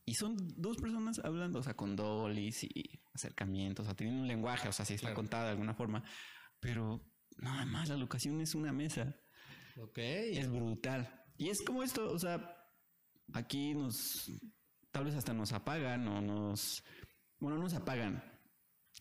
[0.06, 4.28] Y son dos personas hablando, o sea, con dolis y acercamientos, o sea, tienen un
[4.28, 6.04] lenguaje, o sea, sí está contada de alguna forma,
[6.60, 7.00] pero
[7.38, 9.16] nada más la locación es una mesa.
[9.80, 9.98] Ok.
[9.98, 11.24] Es brutal.
[11.36, 12.54] Y es como esto, o sea,
[13.32, 14.30] aquí nos,
[14.90, 16.84] tal vez hasta nos apagan o nos,
[17.40, 18.22] bueno, no nos apagan,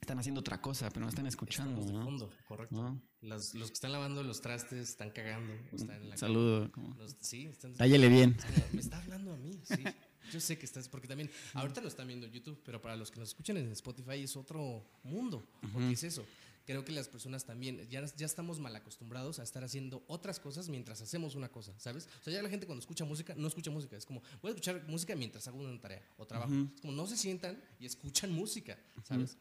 [0.01, 1.81] están haciendo otra cosa, pero no están escuchando.
[1.81, 2.03] Estamos de ¿no?
[2.05, 2.75] fondo, correcto.
[2.75, 3.01] ¿No?
[3.21, 5.53] Los que están lavando los trastes están cagando.
[5.71, 6.69] o están en la Saludo.
[6.97, 7.73] Los- sí, están.
[8.09, 8.37] Bien.
[8.73, 9.75] me está hablando a mí, sí.
[10.31, 13.11] Yo sé que estás, porque también, ahorita lo están viendo en YouTube, pero para los
[13.11, 15.43] que nos escuchan en Spotify es otro mundo,
[15.73, 16.25] porque es eso.
[16.65, 20.69] Creo que las personas también, ya, ya estamos mal acostumbrados a estar haciendo otras cosas
[20.69, 22.07] mientras hacemos una cosa, ¿sabes?
[22.21, 24.53] O sea, ya la gente cuando escucha música, no escucha música, es como, voy a
[24.55, 26.53] escuchar música mientras hago una tarea o trabajo.
[26.75, 29.35] Es como, no se sientan y escuchan música, ¿sabes?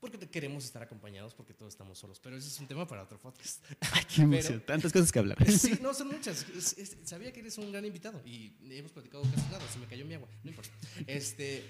[0.00, 3.02] Porque te- queremos estar acompañados porque todos estamos solos, pero ese es un tema para
[3.02, 3.64] otro podcast.
[3.92, 4.62] Ay, qué emoción.
[4.64, 5.38] Tantas cosas que hablar.
[5.50, 6.46] Sí, no, son muchas.
[6.56, 9.68] Es- es- sabía que eres un gran invitado y hemos platicado casi nada.
[9.72, 10.70] Se me cayó mi agua, no importa.
[11.08, 11.64] Este,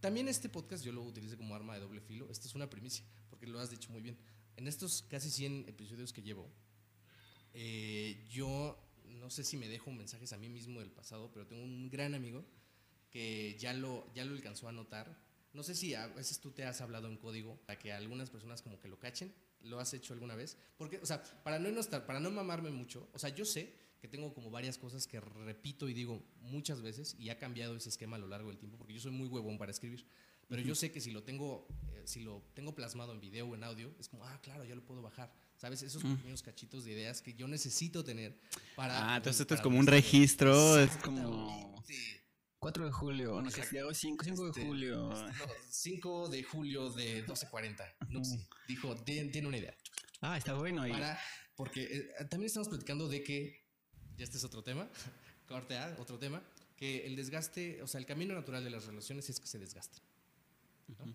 [0.00, 2.28] también este podcast yo lo utilizo como arma de doble filo.
[2.30, 3.06] Esto es una primicia,
[3.42, 4.16] porque lo has dicho muy bien.
[4.56, 6.48] En estos casi 100 episodios que llevo,
[7.52, 11.64] eh, yo no sé si me dejo mensajes a mí mismo del pasado, pero tengo
[11.64, 12.44] un gran amigo
[13.10, 15.18] que ya lo, ya lo alcanzó a notar.
[15.54, 18.62] No sé si a veces tú te has hablado en código para que algunas personas
[18.62, 19.34] como que lo cachen.
[19.62, 20.56] ¿Lo has hecho alguna vez?
[20.78, 24.06] Porque, o sea, para no, estar, para no mamarme mucho, o sea, yo sé que
[24.06, 28.16] tengo como varias cosas que repito y digo muchas veces y ha cambiado ese esquema
[28.16, 30.06] a lo largo del tiempo porque yo soy muy huevón para escribir.
[30.48, 33.54] Pero yo sé que si lo tengo, eh, si lo tengo plasmado en video o
[33.54, 35.32] en audio, es como, ah, claro, ya lo puedo bajar.
[35.56, 35.82] ¿Sabes?
[35.82, 38.36] Esos pequeños cachitos de ideas que yo necesito tener
[38.74, 39.12] para.
[39.14, 40.78] Ah, entonces esto es como un registro.
[40.78, 41.82] Es como
[42.58, 43.40] 4 de julio.
[43.40, 44.96] No, que sea hoy 5, 5 de Este, julio.
[45.10, 45.32] No,
[45.70, 47.84] 5 de julio de 12.40.
[48.08, 48.46] No sé.
[48.68, 49.76] Dijo, "Tien- tiene una idea.
[50.20, 50.86] Ah, está bueno.
[50.86, 51.18] Y Para,
[51.56, 53.64] porque eh, también estamos platicando de que,
[54.16, 54.88] ya este es otro tema,
[55.48, 56.42] corte A, otro tema,
[56.76, 60.02] que el desgaste, o sea, el camino natural de las relaciones es que se desgasten.
[60.88, 61.14] ¿No?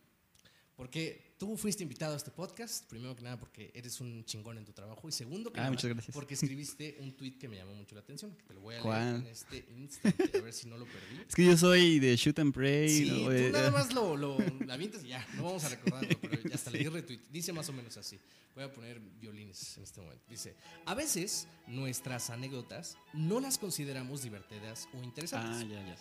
[0.75, 4.65] Porque tú fuiste invitado a este podcast, primero que nada porque eres un chingón en
[4.65, 6.13] tu trabajo y segundo que Ah, nada, muchas gracias.
[6.13, 8.83] porque escribiste un tweet que me llamó mucho la atención, que te lo voy a
[8.83, 11.23] leer en este instante, a ver si no lo perdí.
[11.27, 12.89] es que yo soy de shoot and pray.
[12.89, 13.17] Sí, ¿no?
[13.25, 14.37] tú Eh, nada eh, más lo, lo
[14.69, 17.21] avientas y ya, no vamos a recordarlo, pero ya hasta le di retweet.
[17.31, 18.19] Dice más o menos así.
[18.53, 20.23] Voy a poner violines en este momento.
[20.29, 25.69] Dice, a veces nuestras anécdotas no las consideramos divertidas o Ah, interesantes.
[25.69, 25.97] ya, ya.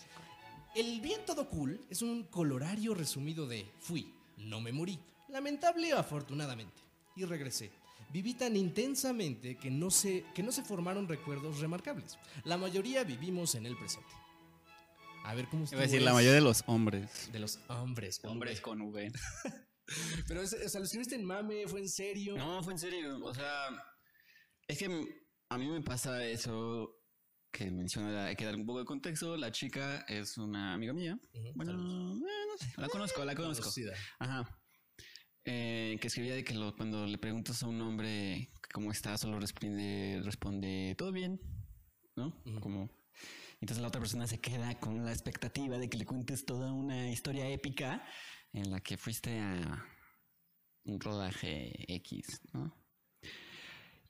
[0.77, 5.99] El bien todo cool es un colorario resumido de fui, no me morí, lamentable o
[5.99, 6.81] afortunadamente,
[7.17, 7.71] y regresé.
[8.13, 12.19] Viví tan intensamente que no, se, que no se formaron recuerdos remarcables.
[12.45, 14.09] La mayoría vivimos en el presente.
[15.25, 17.33] A ver cómo Iba a decir, la mayoría de los hombres.
[17.33, 18.21] De los hombres.
[18.21, 18.63] con Hombres V.
[18.63, 19.13] con V.
[20.29, 22.37] Pero, es- o sea, lo escribiste en mame, fue en serio.
[22.37, 23.19] No, fue en serio.
[23.25, 23.69] O sea,
[24.69, 24.87] es que
[25.49, 26.96] a mí me pasa eso
[27.57, 29.35] que menciona, hay que dar un poco de contexto.
[29.37, 31.19] La chica es una amiga mía.
[31.55, 31.77] Bueno, eh,
[32.49, 33.63] no sé, la conozco, la conozco.
[33.63, 33.95] Conocida.
[34.19, 34.61] Ajá.
[35.45, 39.41] Eh, que escribía de que lo- cuando le preguntas a un hombre cómo está, solo
[39.41, 41.41] responde, responde todo bien,
[42.17, 42.27] ¿no?
[42.45, 42.61] Ujú.
[42.61, 42.91] Como.
[43.61, 47.11] Entonces la otra persona se queda con la expectativa de que le cuentes toda una
[47.11, 48.05] historia épica
[48.53, 49.83] en la que fuiste a
[50.85, 52.77] un rodaje X, ¿no?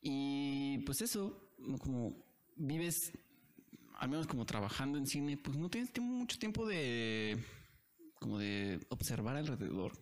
[0.00, 2.24] Y pues eso, como
[2.56, 3.12] vives,
[3.96, 7.42] al menos como trabajando en cine, pues no tienes mucho tiempo de
[8.14, 9.92] como de observar alrededor.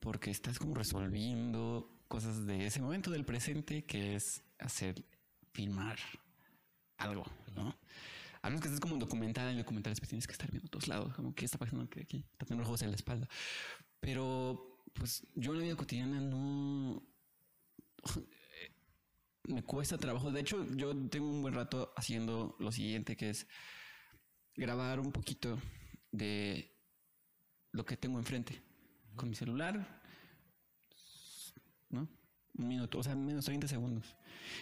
[0.00, 5.04] Porque estás como resolviendo cosas de ese momento del presente que es hacer,
[5.52, 5.98] filmar
[6.98, 7.76] algo, ¿no?
[8.42, 10.70] A menos que estés como en documental, en documentales pues tienes que estar viendo a
[10.70, 13.28] todos lados, como que está pasando aquí, está teniendo ojos en la espalda.
[13.98, 17.02] Pero, pues yo en la vida cotidiana no,
[19.48, 20.30] me cuesta trabajo.
[20.30, 23.46] De hecho, yo tengo un buen rato haciendo lo siguiente, que es
[24.54, 25.58] grabar un poquito
[26.10, 26.76] de
[27.72, 28.62] lo que tengo enfrente
[29.14, 30.02] con mi celular,
[31.90, 32.08] ¿no?
[32.54, 34.16] Un minuto, o sea, menos 30 segundos.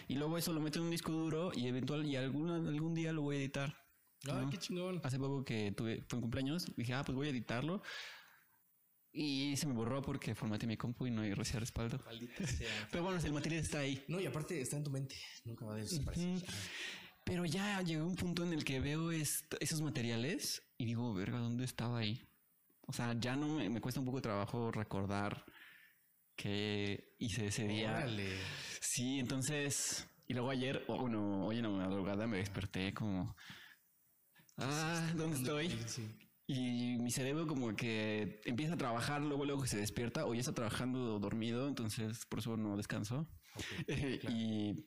[0.09, 3.13] Y luego eso lo meto en un disco duro y eventual y alguna, algún día
[3.13, 3.77] lo voy a editar.
[4.25, 4.51] ¿no?
[4.51, 5.01] qué chingón.
[5.05, 7.83] Hace poco que tuve, fue un cumpleaños, dije, ah, pues voy a editarlo.
[9.17, 12.01] Y se me borró porque formateé mi compu y no hay recién respaldo.
[12.05, 12.69] Maldita sea.
[12.91, 14.05] Pero bueno, el material está ahí.
[14.09, 15.15] No, y aparte está en tu mente.
[15.45, 16.29] Nunca va a desaparecer.
[16.29, 16.45] Ujú.
[17.23, 21.65] Pero ya llegó un punto en el que veo esos materiales y digo, verga, ¿dónde
[21.65, 22.29] estaba ahí?
[22.87, 25.45] O sea, ya no me, me cuesta un poco de trabajo recordar
[26.37, 27.93] que hice ese día.
[27.93, 28.37] Órale.
[28.81, 33.37] Sí, entonces Y luego ayer, bueno, hoy en la madrugada me desperté como...
[34.57, 35.71] Ah, ¿dónde estoy?
[35.87, 36.09] Sí.
[36.47, 40.53] Y mi cerebro como que empieza a trabajar, luego luego se despierta o ya está
[40.53, 43.27] trabajando dormido, entonces por eso no descanso.
[43.89, 44.85] y,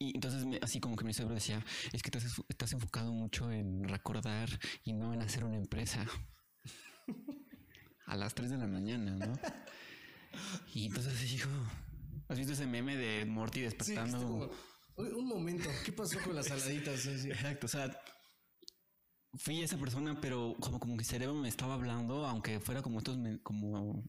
[0.00, 3.52] y entonces me- así como que mi cerebro decía, es que estás, estás enfocado mucho
[3.52, 4.48] en recordar
[4.84, 6.04] y no en hacer una empresa.
[8.06, 9.32] a las 3 de la mañana, ¿no?
[10.74, 11.50] Y entonces dijo,
[12.28, 14.50] ¿has visto ese meme de Morty Sí, despertando?
[14.96, 17.00] "Oye, un momento, ¿qué pasó con las saladitas?
[17.00, 18.00] Sí, Exacto, o sea,
[19.34, 23.16] fui esa persona, pero como, como mi cerebro me estaba hablando, aunque fuera como estos,
[23.18, 24.02] me- como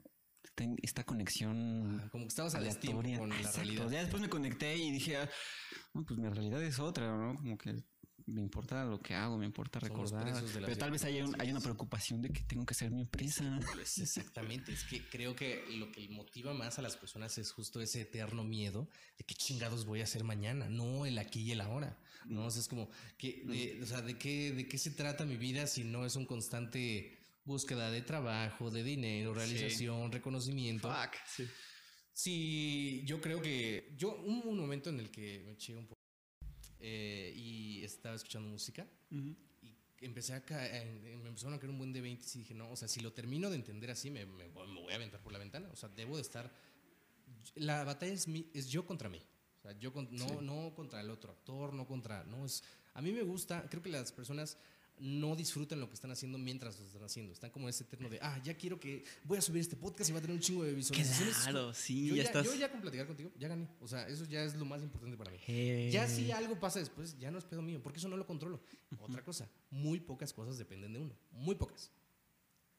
[0.82, 3.18] esta conexión Ah, Como que estabas aleatoria.
[3.18, 3.90] con la Exacto, realidad.
[3.92, 5.30] Ya después me conecté y dije, ah,
[5.94, 7.36] pues mi realidad es otra, ¿no?
[7.36, 7.76] Como que
[8.28, 10.44] me importa lo que hago, me importa recordar.
[10.54, 13.60] Pero tal vez hay, un- hay una preocupación de que tengo que ser mi empresa.
[13.74, 17.82] Pues exactamente, es que creo que lo que motiva más a las personas es justo
[17.82, 21.62] ese eterno miedo de qué chingados voy a hacer mañana, no el aquí y el
[21.62, 21.98] ahora.
[22.26, 25.26] No, O sea, es como que, de, o sea, de qué, de qué se trata
[25.26, 30.94] mi vida si no es un constante búsqueda de trabajo, de dinero, realización, reconocimiento.
[31.28, 31.48] sí.
[32.14, 36.02] Sí, yo creo que yo hubo un momento en el que me eché un poco
[36.80, 38.86] eh, y estaba escuchando música
[40.02, 42.70] y empecé a caer, me empezaron a caer un buen de 20 y dije, no,
[42.72, 45.22] o sea, si lo termino de entender así, me, me voy me voy a aventar
[45.22, 45.70] por la ventana.
[45.72, 46.52] O sea, debo de estar...
[47.56, 49.22] La batalla es, mi, es yo contra mí.
[49.62, 52.24] O sea, yo con- no, no contra el otro actor, no contra...
[52.24, 52.64] No, es...
[52.96, 54.58] A mí me gusta, creo que las personas
[54.98, 57.32] no disfrutan lo que están haciendo mientras lo están haciendo.
[57.34, 60.14] Están como ese eterno de, ah, ya quiero que voy a subir este podcast y
[60.14, 61.38] va a tener un chingo de visualizaciones.
[61.38, 63.68] Claro, sí, yo ya ya, estás- Yo ya con platicar contigo, ya gané.
[63.80, 65.38] O sea, eso ya es lo más importante para mí.
[65.48, 65.90] Eh.
[65.92, 68.62] Ya si algo pasa después, ya no es pedo mío, porque eso no lo controlo.
[69.00, 71.92] Otra cosa, muy pocas cosas dependen de uno, muy pocas.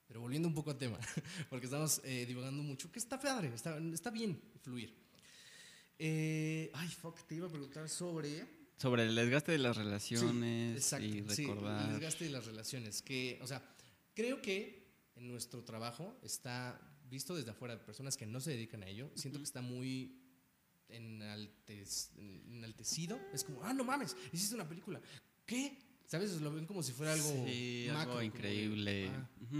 [0.07, 0.99] Pero volviendo un poco al tema,
[1.51, 4.95] porque estamos eh, divagando mucho, que está padre, está, está bien fluir.
[5.99, 8.63] Eh, ay, fuck, te iba a preguntar sobre...
[8.79, 11.93] Sobre el desgaste de las Sí, relaciones exacto, y sí, el recordar.
[11.93, 13.01] desgaste de las relaciones.
[13.03, 13.63] Que, o sea,
[14.15, 14.83] creo que
[15.15, 19.39] en nuestro trabajo está visto desde afuera, personas que no se dedican a ello, siento
[19.39, 20.19] que está muy
[22.49, 23.21] enaltecido.
[23.33, 25.01] Es como, ah, no mames, hiciste una película.
[25.47, 25.79] ¿Qué?
[26.07, 26.41] ¿Sabes?
[26.41, 29.11] Lo ven como si fuera algo, Sí, macro, algo como de, increíble.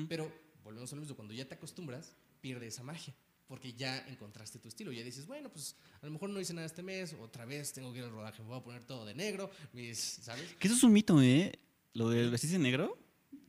[0.09, 0.33] Pero
[0.65, 3.15] volvemos a lo mismo, cuando ya te acostumbras, pierde esa magia.
[3.53, 4.93] Porque ya encontraste tu estilo.
[4.93, 7.93] Ya dices, bueno, pues a lo mejor no hice nada este mes, otra vez tengo
[7.93, 10.55] que ir al rodaje, me voy a poner todo de negro, mis, ¿sabes?
[10.55, 11.53] Que eso es un mito, ¿eh?
[11.93, 12.99] Lo del vestirse negro.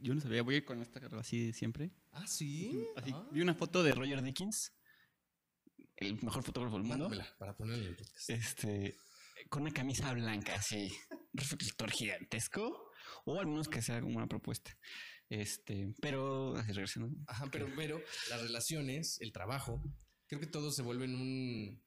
[0.02, 1.90] Yo no sabía, voy a ir con esta cara así siempre.
[2.12, 2.86] Ah, sí.
[2.98, 3.26] Así, Ah.
[3.32, 4.74] Vi una foto de Roger Dickens,
[5.96, 7.08] el mejor fotógrafo del mundo.
[7.08, 8.30] Mándamela para ponerla en el podcast.
[8.30, 8.98] Este,
[9.48, 10.92] con una camisa blanca, así,
[11.32, 12.92] reflector gigantesco,
[13.24, 14.78] o al menos que sea como una propuesta.
[15.34, 17.10] Este, pero, regresando.
[17.26, 19.82] Ajá, pero, pero las relaciones, el trabajo,
[20.28, 21.82] creo que todo se vuelve en un...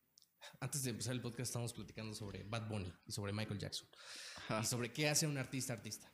[0.59, 3.88] Antes de empezar el podcast estábamos platicando sobre Bad Bunny y sobre Michael Jackson.
[4.48, 4.62] Ajá.
[4.62, 6.11] Y sobre qué hace un artista artista.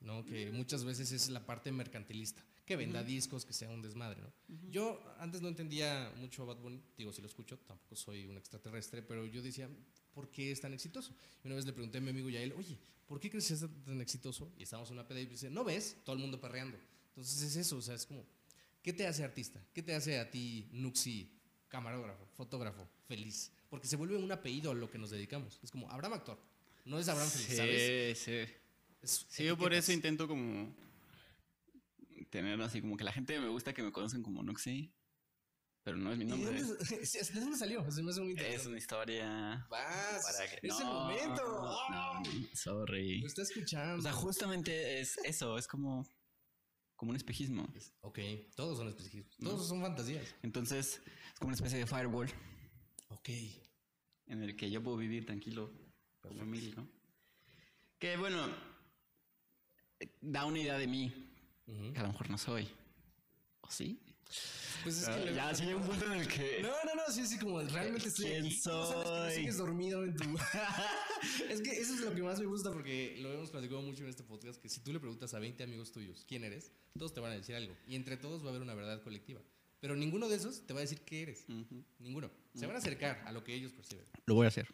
[0.00, 0.24] ¿no?
[0.24, 2.42] Que muchas veces es la parte mercantilista.
[2.64, 4.32] Que venda discos, que sea un desmadre, ¿no?
[4.70, 6.82] Yo antes no entendía mucho a Bad Bunny.
[6.96, 9.68] Digo, si lo escucho, tampoco soy un extraterrestre, pero yo decía,
[10.14, 11.14] ¿por qué es tan exitoso?
[11.42, 13.60] Y una vez le pregunté a mi amigo Yael, oye, ¿por qué crees que es
[13.84, 14.52] tan exitoso?
[14.58, 15.96] Y estábamos en una peda y dice, ¿no ves?
[16.04, 16.78] Todo el mundo perreando.
[17.08, 18.24] Entonces es eso, o sea, es como,
[18.82, 19.60] ¿qué te hace artista?
[19.74, 21.30] ¿Qué te hace a ti, Nuxi,
[21.68, 23.52] camarógrafo, fotógrafo, feliz?
[23.68, 25.58] Porque se vuelve un apellido a lo que nos dedicamos.
[25.62, 26.38] Es como Abraham Actor.
[26.84, 28.18] No es Abraham Feliz, ¿sabes?
[28.18, 28.46] Sí,
[29.04, 29.24] sí.
[29.28, 30.74] Sí, yo por eso intento como
[32.30, 34.92] tener así como que la gente me gusta que me conocen como Noxy,
[35.84, 36.62] pero no es mi ¿Y de nombre.
[36.62, 37.90] dónde, ¿De dónde salió?
[37.90, 41.42] Se me hace muy Es una historia Vas, para que es el momento.
[41.90, 42.22] no,
[42.54, 43.20] sorry.
[43.20, 43.98] Lo está escuchando.
[43.98, 46.06] O sea, justamente es eso, es como
[46.96, 47.66] como un espejismo.
[48.02, 48.18] ok,
[48.54, 48.94] todos son.
[49.40, 49.50] ¿No?
[49.50, 50.36] Todos son fantasías.
[50.42, 52.28] Entonces, es como una especie de firewall
[53.08, 53.28] Ok.
[54.26, 55.72] en el que yo puedo vivir tranquilo
[56.20, 56.88] como mil, ¿no?
[57.98, 58.46] Que bueno,
[60.20, 61.12] da una idea de mí
[61.66, 62.68] que a lo mejor no soy.
[63.62, 64.00] ¿O sí?
[64.82, 66.58] Pues es Ah, que le- ya, sí llega un punto en el que...
[66.62, 68.60] No, no, no, sí, sí, como realmente estoy ¿Quién aquí.
[68.66, 69.34] No sabes que no soy?
[69.34, 70.24] sigues dormido en tu...
[71.50, 74.08] es que eso es lo que más me gusta porque lo hemos platicado mucho en
[74.10, 77.20] este podcast, que si tú le preguntas a 20 amigos tuyos quién eres, todos te
[77.20, 77.76] van a decir algo.
[77.86, 79.40] Y entre todos va a haber una verdad colectiva.
[79.80, 81.44] Pero ninguno de esos te va a decir qué eres.
[81.48, 81.84] Ujú.
[81.98, 82.30] Ninguno.
[82.54, 84.04] Se van a acercar a lo que ellos perciben.
[84.26, 84.68] Lo voy a hacer.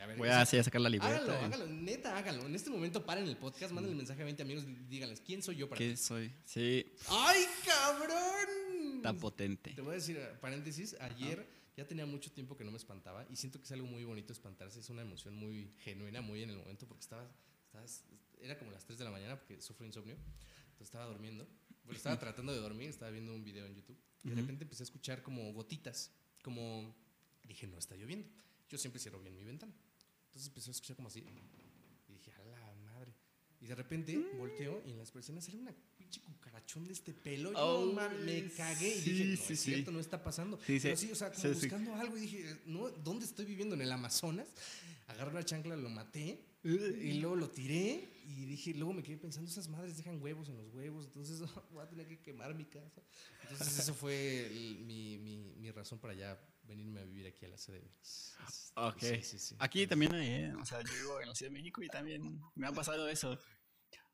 [0.00, 1.16] A ver, Voy a, así a sacar la libreta.
[1.16, 2.46] Háganlo, y- háganlo, neta, háganlo.
[2.46, 5.42] En este momento paren el podcast, manden el mensaje a 20 amigos y díganles, ¿quién
[5.42, 5.96] soy yo para ¿Qué ti?
[5.96, 6.32] soy?
[6.44, 8.63] Sí, ¡Ay, cabrón!
[9.04, 9.70] Tan potente.
[9.72, 13.26] Te voy a decir, eh, paréntesis, ayer ya tenía mucho tiempo que no me espantaba
[13.30, 16.50] y siento que es algo muy bonito espantarse, es una emoción muy genuina, muy en
[16.50, 17.28] el momento, porque estaba,
[17.66, 17.84] estaba-
[18.40, 21.46] era como las 3 de la mañana porque sufro insomnio, entonces estaba durmiendo,
[21.84, 24.82] bueno, estaba tratando de dormir, estaba viendo un video en YouTube y de repente empecé
[24.82, 26.10] a escuchar como gotitas,
[26.42, 26.94] como
[27.44, 28.28] dije, no está lloviendo,
[28.68, 29.72] yo siempre cierro bien mi ventana.
[30.26, 31.20] Entonces empezó a escuchar como así.
[32.08, 33.12] Y dije, a la madre.
[33.60, 34.38] Y de repente Mm.
[34.38, 35.74] volteo y en las persianas sale una
[36.14, 37.50] pinche cucarachón de este pelo.
[37.52, 39.70] Y Oh, mames, me cagué y dije, no, sí, es sí.
[39.72, 40.58] cierto, no está pasando.
[40.66, 41.10] Sí, Pero sí.
[41.12, 41.60] o sea, como Sí, sí.
[41.66, 43.74] buscando algo y dije, no, ¿dónde estoy viviendo?
[43.74, 44.48] En el Amazonas.
[45.06, 46.40] Agarré una chancla, lo maté.
[46.62, 50.56] Y luego lo tiré y dije, luego me quedé pensando, esas madres dejan huevos en
[50.56, 51.40] los huevos, entonces
[51.72, 53.02] voy a tener que quemar mi casa.
[53.42, 57.48] Entonces eso fue el- mi, mi, mi razón para ya venirme a vivir aquí a
[57.50, 58.32] la CDMX.
[58.76, 58.98] Ok.
[58.98, 59.54] Sí, sí, sí.
[59.58, 60.54] Aquí también hay, ¿eh?
[60.54, 63.38] O sea, yo vivo en la Ciudad de México y también me ha pasado eso.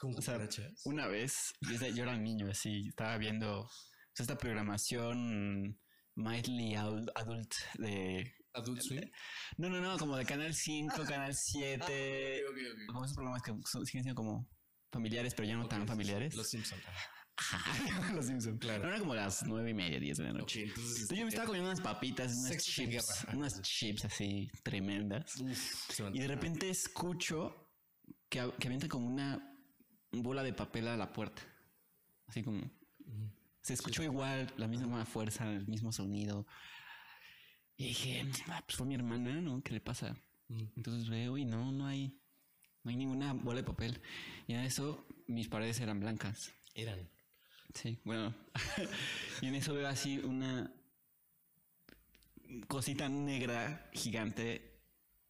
[0.00, 0.80] ¿Con O sea, cucarachas?
[0.86, 3.68] Una vez, desde- yo era un niño así, estaba viendo
[4.16, 5.78] esta programación
[6.16, 8.34] Mildly Adult de...
[8.54, 9.10] Adult Swim.
[9.58, 12.86] No, no, no, como de Canal 5, Canal 7, Ok, ok, ok.
[12.88, 14.48] como esos programas que son- siguen siendo como
[14.92, 16.34] familiares, pero ya no tan familiares.
[16.34, 16.82] Los Simpsons.
[18.14, 18.58] Los Simpsons.
[18.58, 18.82] Claro.
[18.82, 20.62] No, era como las nueve y media, diez de la noche.
[20.64, 20.92] entonces.
[21.02, 25.36] Entonces yo me estaba comiendo unas papitas, unas chips, unas chips así tremendas.
[25.36, 27.70] Uf, Y de repente escucho
[28.28, 29.49] que, que avienta como una
[30.12, 31.42] bola de papel a la puerta.
[32.26, 32.70] Así como.
[33.62, 36.46] Se escuchó igual, la misma fuerza, el mismo sonido.
[37.76, 39.62] Y dije, "Ah, pues fue mi hermana, ¿no?
[39.62, 40.16] ¿Qué le pasa?
[40.76, 42.18] Entonces veo y no, no hay.
[42.82, 44.00] No hay ninguna bola de papel.
[44.46, 46.52] Y en eso mis paredes eran blancas.
[46.74, 47.08] Eran.
[47.74, 48.34] Sí, bueno.
[49.42, 50.72] y en eso veo así una
[52.66, 54.69] cosita negra gigante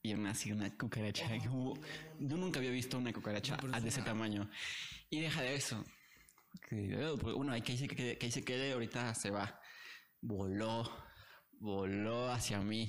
[0.02, 1.28] y aún así una cucaracha.
[1.36, 4.50] Yo nunca había visto una cucaracha de ese tamaño.
[5.10, 5.84] Y deja de eso.
[6.68, 9.60] Que, pues, Uno, hay que ahí se quede, que ahí se quede, ahorita se va.
[10.20, 10.90] Voló,
[11.58, 12.88] voló hacia mí.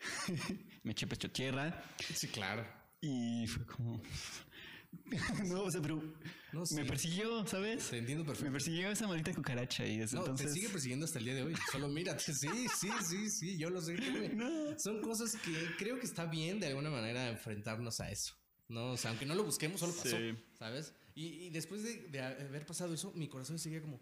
[0.84, 2.64] Me eché pecho tierra Sí, claro.
[3.00, 4.00] y fue como...
[5.46, 5.96] no, o sea, pero
[6.52, 6.82] No, me sí.
[6.84, 7.88] persiguió, ¿sabes?
[7.90, 8.52] Te entiendo Me perfecto.
[8.52, 10.48] persiguió esa maldita cucaracha y desde No, entonces...
[10.48, 11.54] te sigue persiguiendo hasta el día de hoy.
[11.72, 12.32] Solo mírate.
[12.32, 12.48] Sí,
[12.78, 13.94] sí, sí, sí, yo lo sé.
[13.96, 14.78] créeme.
[14.78, 18.34] Son cosas que creo que está bien de alguna manera enfrentarnos a eso.
[18.68, 20.36] No, o sea, aunque no lo busquemos, solo pasó, Sí.
[20.58, 20.92] ¿sabes?
[21.14, 24.00] Y, y después de, de haber pasado eso, mi corazón seguía como,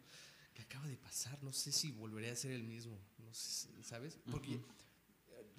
[0.54, 1.40] ¿qué acaba de pasar?
[1.42, 4.18] No sé si volveré a ser el mismo, no sé, ¿sabes?
[4.28, 4.60] Porque eh,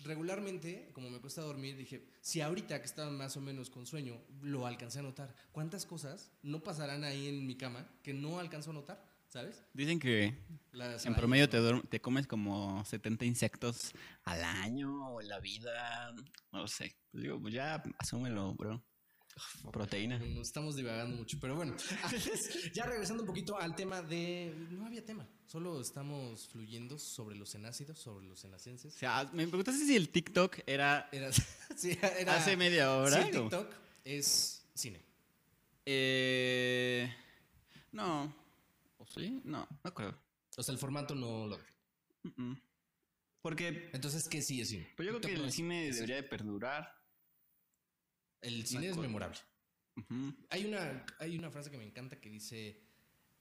[0.04, 4.22] regularmente, como me cuesta dormir, dije, si ahorita que estaba más o menos con sueño,
[4.42, 8.72] lo alcancé a notar, ¿cuántas cosas no pasarán ahí en mi cama que no alcanzo
[8.72, 9.18] a notar?
[9.28, 9.62] ¿Sabes?
[9.74, 10.34] Dicen que
[10.72, 13.92] Las en promedio te, te comes como 70 insectos
[14.24, 16.14] al año o en la vida.
[16.54, 16.96] No lo sé.
[17.12, 18.82] Pues digo, pues ya asúmelo, bro.
[19.72, 20.20] Proteína.
[20.20, 21.76] Nos estamos divagando mucho, pero bueno,
[22.74, 24.54] ya regresando un poquito al tema de...
[24.72, 28.94] No había tema, solo estamos fluyendo sobre los cenácidos, sobre los O cenacenses.
[28.94, 31.32] sea, me preguntaste si el TikTok era Era,
[31.76, 33.22] sí, era- hace media hora.
[33.24, 33.74] Sí, el o- TikTok
[34.06, 35.02] es cine.
[35.86, 37.14] Eh,
[37.92, 38.34] no.
[38.98, 39.42] ¿O sí?
[39.46, 40.18] No, no creo.
[40.58, 41.60] O sea, el formato no lo...
[42.36, 42.54] Mm.
[43.42, 44.92] Porque Entonces, ¿qué sí es cine?
[44.98, 46.97] pues yo creo que el cine debería de perdurar.
[48.42, 49.40] El cine es memorable.
[49.96, 50.36] Ujú.
[50.50, 52.84] Hay una, hay una frase que me encanta que dice,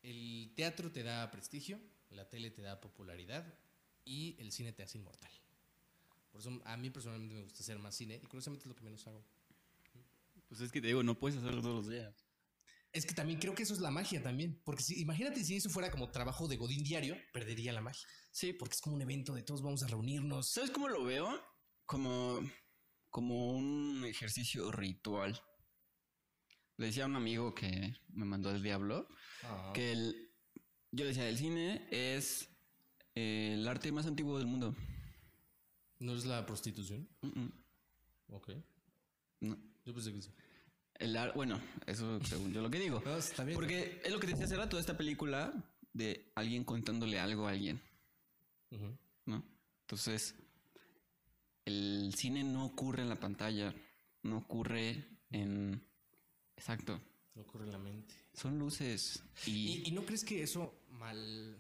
[0.03, 1.81] el teatro te da prestigio,
[2.11, 3.59] la tele te da popularidad
[4.05, 5.31] y el cine te hace inmortal.
[6.31, 8.85] Por eso a mí personalmente me gusta hacer más cine y curiosamente es lo que
[8.85, 9.25] menos hago.
[10.49, 12.27] Pues es que te digo, no puedes hacerlo todos los días.
[12.93, 14.61] Es que también creo que eso es la magia también.
[14.65, 18.09] Porque si, imagínate si eso fuera como trabajo de Godín diario, perdería la magia.
[18.31, 20.51] Sí, Porque es como un evento de todos vamos a reunirnos.
[20.51, 21.43] ¿Sabes cómo lo veo?
[21.85, 22.41] Como,
[23.17, 25.41] como un ejercicio ritual.
[26.77, 29.09] Le decía a un amigo que me mandó el diablo
[29.43, 30.31] Ah, que el,
[30.93, 32.51] yo le decía, el cine es
[33.15, 34.77] eh, el arte más antiguo del mundo.
[35.99, 37.09] ¿No es la prostitución?
[38.29, 38.51] Ok.
[39.41, 39.57] no.
[39.87, 40.31] Yo pensé que sí.
[40.99, 43.01] El ar- bueno, eso según yo lo que digo.
[43.07, 43.55] No, está bien.
[43.55, 45.55] Porque es lo que te decía hace rato, esta película
[45.95, 47.81] de alguien contándole algo a alguien.
[49.25, 49.43] ¿no?
[49.85, 50.35] Entonces,
[51.67, 53.75] el cine no ocurre en la pantalla,
[54.23, 55.83] no ocurre en...
[56.57, 56.99] Exacto,
[57.35, 58.15] No ocurre en la mente.
[58.33, 59.51] son luces y...
[59.51, 61.59] ¿Y, y no crees que eso mal,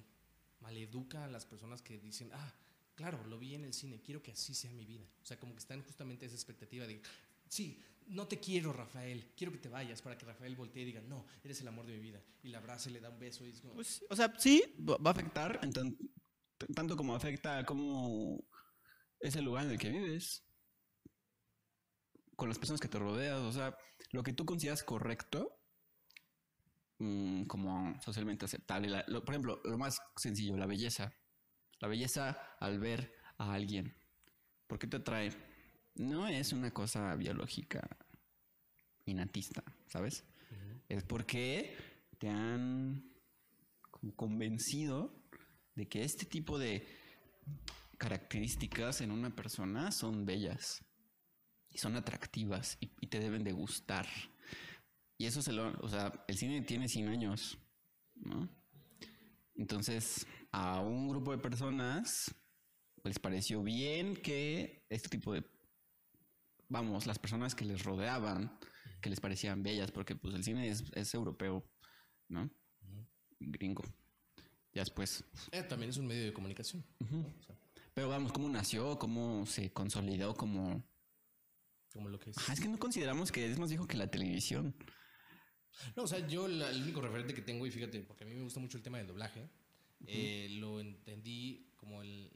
[0.60, 2.54] maleduca a las personas que dicen, ah,
[2.94, 5.04] claro, lo vi en el cine, quiero que así sea mi vida?
[5.22, 7.02] O sea, como que están justamente esa expectativa de,
[7.48, 11.00] sí, no te quiero, Rafael, quiero que te vayas para que Rafael voltee y diga,
[11.02, 12.22] no, eres el amor de mi vida.
[12.42, 14.62] Y la abraza y le da un beso y es como, Pues, o sea, sí,
[14.78, 15.60] va a afectar,
[16.74, 18.42] tanto como afecta a cómo
[19.20, 20.44] es el lugar en el que vives,
[22.36, 23.76] con las personas que te rodeas, o sea,
[24.12, 25.58] lo que tú consideras correcto,
[26.98, 28.88] mm, como socialmente aceptable.
[28.88, 31.12] la- lo- por ejemplo, lo más sencillo, la belleza.
[31.80, 33.94] La belleza al ver a alguien.
[34.66, 35.30] ¿Por qué te atrae?
[35.94, 37.86] No es una cosa biológica
[39.06, 40.24] innatista, ¿sabes?
[40.88, 41.76] Es porque
[42.18, 43.12] te han
[44.14, 45.22] convencido
[45.74, 46.86] de que este tipo de
[47.98, 50.84] características en una persona son bellas.
[51.68, 54.06] y son atractivas y, y te deben de gustar.
[55.18, 57.58] Y eso se lo, o sea, el cine tiene 100 años,
[58.14, 58.48] ¿no?
[59.54, 62.34] Entonces, a un grupo de personas
[63.06, 65.44] les pareció bien que este tipo de,
[66.68, 68.58] vamos, las personas que les rodeaban,
[69.00, 71.64] que les parecían bellas, porque pues el cine es, es europeo,
[72.28, 72.50] ¿no?
[73.38, 73.84] Gringo.
[74.72, 75.24] Ya después.
[75.52, 76.84] Eh, también es un medio de comunicación.
[77.10, 77.20] ¿no?
[77.20, 77.56] O sea,
[77.96, 78.98] Pero vamos, ¿cómo nació?
[78.98, 80.84] ¿Cómo se consolidó como...
[81.90, 84.76] como lo que es que no consideramos que es más viejo que la televisión.
[85.96, 88.34] No, o sea, yo la- el único referente que tengo, y fíjate, porque a mí
[88.34, 89.48] me gusta mucho el tema del doblaje,
[90.06, 92.30] eh, lo entendí como el.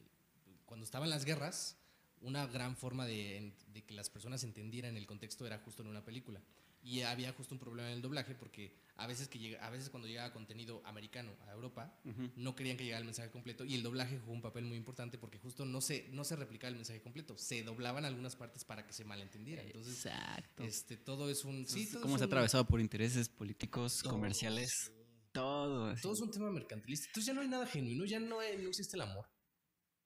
[0.65, 1.77] Cuando estaban las guerras,
[2.21, 6.05] una gran forma de, de que las personas entendieran el contexto era justo en una
[6.05, 6.41] película.
[6.83, 9.91] Y había justo un problema en el doblaje porque a veces, que llega, a veces
[9.91, 11.95] cuando llegaba contenido americano a Europa,
[12.37, 15.19] no querían que llegara el mensaje completo y el doblaje jugó un papel muy importante
[15.19, 18.87] porque justo no se, no se replicaba el mensaje completo, se doblaban algunas partes para
[18.87, 19.63] que se malentendiera.
[19.63, 20.63] Entonces, Exacto.
[20.63, 21.67] este, todo es un...
[21.67, 24.91] Sí, todo ¿Cómo es se ha atravesado por intereses políticos, Todo, comerciales?
[25.33, 25.87] Todo.
[25.91, 26.01] así.
[26.01, 27.07] Todo es un tema mercantilista.
[27.09, 29.27] Entonces ya no hay nada genuino, ya no, hay- no existe el amor.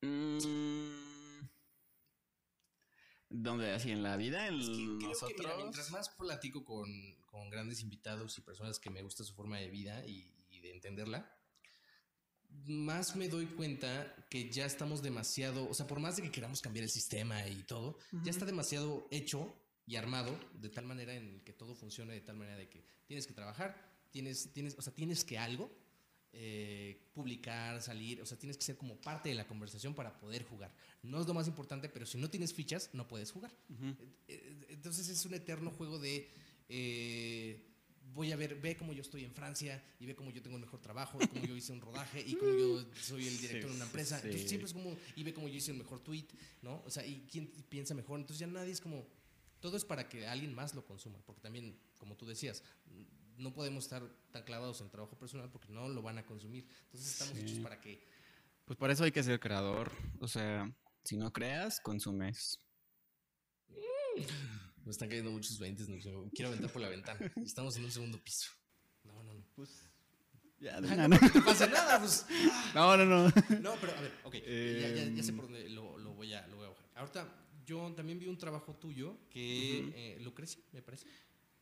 [0.02, 1.13] Mm.
[3.28, 3.72] ¿Dónde?
[3.72, 4.46] ¿Así en la vida?
[4.46, 5.56] ¿En Creo que, mira, nosotros?
[5.56, 6.88] mientras más platico con,
[7.26, 10.70] con grandes invitados y personas que me gusta su forma de vida y, y de
[10.70, 11.34] entenderla,
[12.66, 16.60] más me doy cuenta que ya estamos demasiado, o sea, por más de que queramos
[16.60, 19.54] cambiar el sistema y todo, ya está demasiado hecho
[19.86, 23.26] y armado de tal manera en que todo funcione de tal manera de que tienes
[23.26, 25.70] que trabajar, tienes, tienes, o sea, tienes que algo
[26.36, 30.42] eh, publicar, salir, o sea, tienes que ser como parte de la conversación para poder
[30.42, 30.74] jugar.
[31.02, 33.54] No es lo más importante, pero si no tienes fichas, no puedes jugar.
[34.28, 36.28] Eh, Entonces es un eterno juego de
[36.68, 37.70] eh,
[38.14, 40.62] voy a ver, ve cómo yo estoy en Francia y ve cómo yo tengo el
[40.62, 43.76] mejor trabajo y cómo yo hice un rodaje y cómo yo soy el director de
[43.76, 44.18] una empresa.
[44.18, 44.26] sí.
[44.26, 46.26] Entonces siempre es como, y ve cómo yo hice el mejor tweet,
[46.62, 46.82] ¿no?
[46.84, 48.20] O sea, y quién piensa mejor.
[48.20, 49.06] Entonces ya nadie es como,
[49.60, 52.62] todo es para que alguien más lo consuma, porque también, como tú decías,
[53.38, 56.66] no podemos estar tan clavados en trabajo personal porque no lo van a consumir.
[56.86, 58.06] Entonces estamos hechos para que
[58.64, 59.92] Pues por eso hay que ser creador.
[60.20, 60.70] O sea,
[61.04, 62.58] si no creas, consumes.
[64.84, 65.84] me están cayendo muchos 20.
[66.32, 67.18] Quiero aventar por la ventana.
[67.44, 68.50] Estamos en un segundo piso.
[69.04, 69.44] No, no, no.
[69.54, 69.88] Pues.
[70.60, 72.24] Ya, Ah, no, no pasa nada, pues.
[72.74, 73.24] no, no, no.
[73.60, 74.34] No, pero a ver, ok.
[74.34, 75.36] ya, ya- ya sé Em.
[75.36, 76.86] por dónde lo, lo voy a, lo voy a bajar.
[76.94, 81.06] Ahorita, yo también vi un trabajo tuyo que eh, Lucrecia, me parece.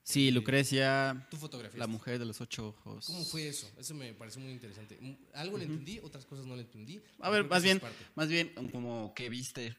[0.04, 1.78] Sí, Lucrecia, Tu fotografía.
[1.78, 3.06] la mujer de los ocho ojos.
[3.06, 3.70] ¿Cómo fue eso?
[3.78, 4.98] Eso me pareció muy interesante.
[5.00, 7.00] Mm, Algo le entendí, otras cosas no le entendí.
[7.20, 8.04] A ver, más bien, parte.
[8.16, 9.76] más bien, como que viste.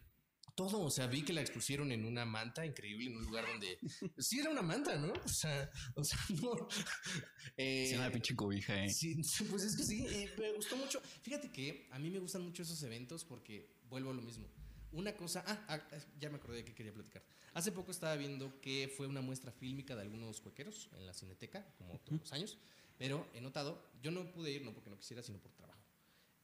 [0.56, 3.78] Todo, o sea, vi que la expusieron en una manta increíble, en un lugar donde.
[4.18, 5.12] Sí, era una manta, ¿no?
[5.12, 6.68] O sea, o sea no.
[7.58, 8.90] Eh, Sí, una pinche cobija, eh.
[8.90, 11.02] Sí, sí, pues es que sí, eh, me gustó mucho.
[11.22, 14.48] Fíjate que a mí me gustan mucho esos eventos porque vuelvo a lo mismo.
[14.94, 15.80] Una cosa, ah, ah,
[16.20, 17.24] ya me acordé de qué quería platicar.
[17.54, 21.66] Hace poco estaba viendo que fue una muestra fílmica de algunos cuequeros en la Cineteca,
[21.78, 22.58] como todos los años,
[22.98, 25.80] pero he notado, yo no pude ir, no porque no quisiera, sino por trabajo.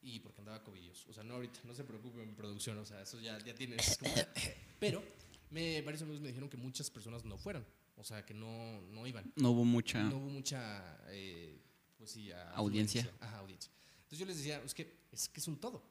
[0.01, 1.09] Y porque andaba covidioso.
[1.09, 3.97] O sea, no ahorita, no se preocupen, producción, o sea, eso ya, ya tienes.
[3.97, 4.13] como-
[4.79, 5.03] pero
[5.51, 7.65] me, varios amigos me dijeron que muchas personas no fueron,
[7.97, 10.01] o sea, que no, no iban No hubo mucha.
[10.03, 11.59] no hubo mucha eh,
[11.97, 13.01] pues sí, Audiencia.
[13.01, 13.27] afluencia.
[13.27, 13.71] Ajá, audiencia.
[13.97, 15.83] Entonces yo les decía, es que es que es un todo.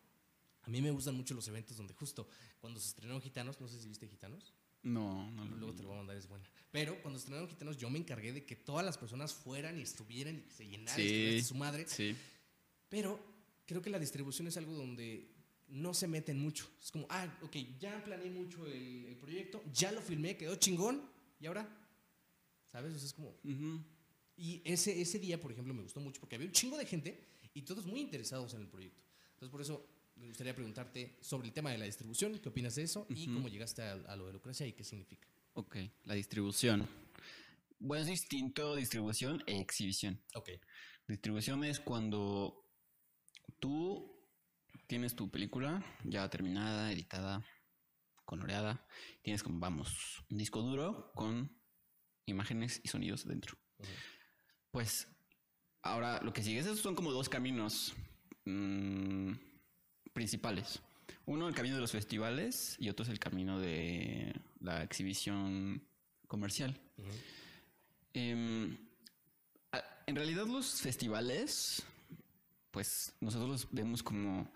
[0.63, 2.29] A mí me gustan mucho los eventos donde justo
[2.61, 4.53] cuando se estrenaron Gitanos, no sé si viste Gitanos,
[4.83, 5.77] No, no lo luego vi.
[5.77, 6.45] te lo voy a mandar, es buena.
[6.71, 10.45] Pero cuando estrenaron Gitanos yo me encargué de que todas las personas fueran y estuvieran
[10.47, 11.37] y se llenaran Sí.
[11.37, 11.87] hasta su madre.
[11.89, 12.15] Sí.
[12.89, 13.19] Pero
[13.67, 15.35] creo que la distribución es algo donde
[15.69, 16.69] no se meten mucho.
[16.83, 21.03] Es como, ah, ok, ya planeé mucho el, el proyecto, ya lo filmé, quedó chingón,
[21.41, 21.69] y ahora,
[22.71, 22.95] ¿sabes?
[22.95, 23.83] O sea, es como, Ujú.
[24.37, 27.23] y ese, ese día, por ejemplo, me gustó mucho porque había un chingo de gente
[27.55, 29.03] y todos muy interesados en el proyecto.
[29.35, 29.87] Entonces, por eso
[30.21, 33.49] me gustaría preguntarte sobre el tema de la distribución, qué opinas de eso y cómo
[33.49, 35.29] llegaste a, a lo de Lucrecia y qué significa.
[35.55, 36.89] Ok, la distribución.
[37.81, 40.21] Bueno, es distinto distribución e exhibición.
[40.35, 40.51] Ok.
[41.07, 42.69] Distribución es cuando
[43.61, 44.19] tú
[44.87, 47.45] tienes tu película ya terminada, editada,
[48.25, 48.87] coloreada.
[49.23, 51.57] Tienes como, vamos, un disco duro con
[52.27, 53.57] imágenes y sonidos dentro.
[54.71, 55.09] Pues
[55.83, 57.95] ahora lo que sigue, esos son como dos caminos
[58.45, 59.33] mm,
[60.19, 60.81] principales.
[61.27, 65.81] Uno, el camino de los festivales y otro es el camino de la exhibición
[66.27, 66.77] comercial.
[66.97, 67.09] Ujú.
[68.15, 68.77] Em,
[69.71, 71.85] a- en realidad los festivales,
[72.73, 74.51] pues nosotros los vemos como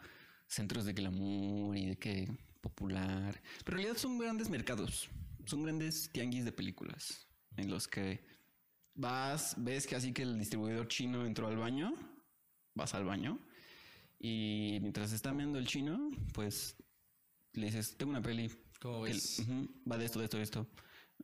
[0.49, 2.29] centros de glamour y de que
[2.61, 5.09] popular, pero en realidad son grandes mercados,
[5.47, 8.21] son grandes tianguis de películas en los que
[8.95, 11.95] vas, ves que así que el distribuidor chino entró al baño,
[12.75, 13.39] vas al baño
[14.23, 16.77] y mientras está viendo el chino, pues
[17.55, 18.49] le dices, tengo una peli,
[18.81, 19.41] ¿Cómo que- ves?
[19.41, 20.67] ujú, va de esto, de esto, de esto.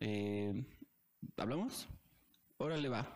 [0.01, 0.65] eh,
[1.37, 1.89] ¿hablamos?
[2.59, 3.15] Órale, va.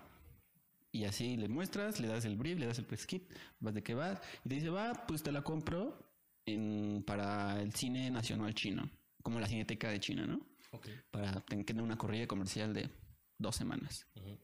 [0.92, 3.24] Y así le muestras, le das el brief, le das el press kit,
[3.60, 5.98] vas de qué vas, y te dice, va, pues te la compro
[6.46, 8.90] en, para el cine nacional chino,
[9.22, 10.46] como la cineteca de China, ¿no?
[10.72, 10.88] Ok.
[11.10, 12.90] Para tener una corrida comercial de
[13.38, 14.06] dos semanas.
[14.16, 14.38] Ujú.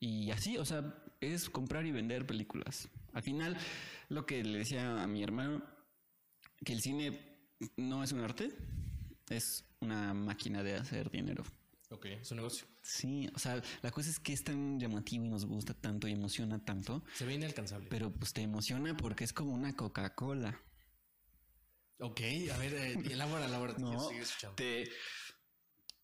[0.00, 2.88] Y así, o sea, es comprar y vender películas.
[3.12, 3.56] Al final,
[4.14, 5.64] lo que le decía a mi hermano,
[6.64, 7.38] que el cine
[7.76, 8.50] no es un arte,
[9.28, 11.44] es una máquina de hacer dinero.
[11.90, 12.66] Ok, es un negocio.
[12.82, 16.12] Sí, o sea, la cosa es que es tan llamativo y nos gusta tanto y
[16.12, 17.88] emociona tanto, Se ve inalcanzable.
[17.88, 20.60] pero pues te emociona porque es como una Coca-Cola.
[21.98, 22.20] ok,
[22.52, 23.74] a ver, eh, elabora, elabora.
[23.78, 24.08] No,
[24.56, 24.88] te,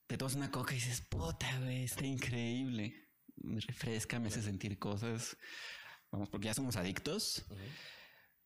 [0.06, 3.08] te tomas una coca y dices, puta, güey, está increíble.
[3.36, 5.36] Me refresca, me hace sentir cosas.
[6.10, 7.44] Vamos, porque ya somos adictos.
[7.48, 7.60] Ujú.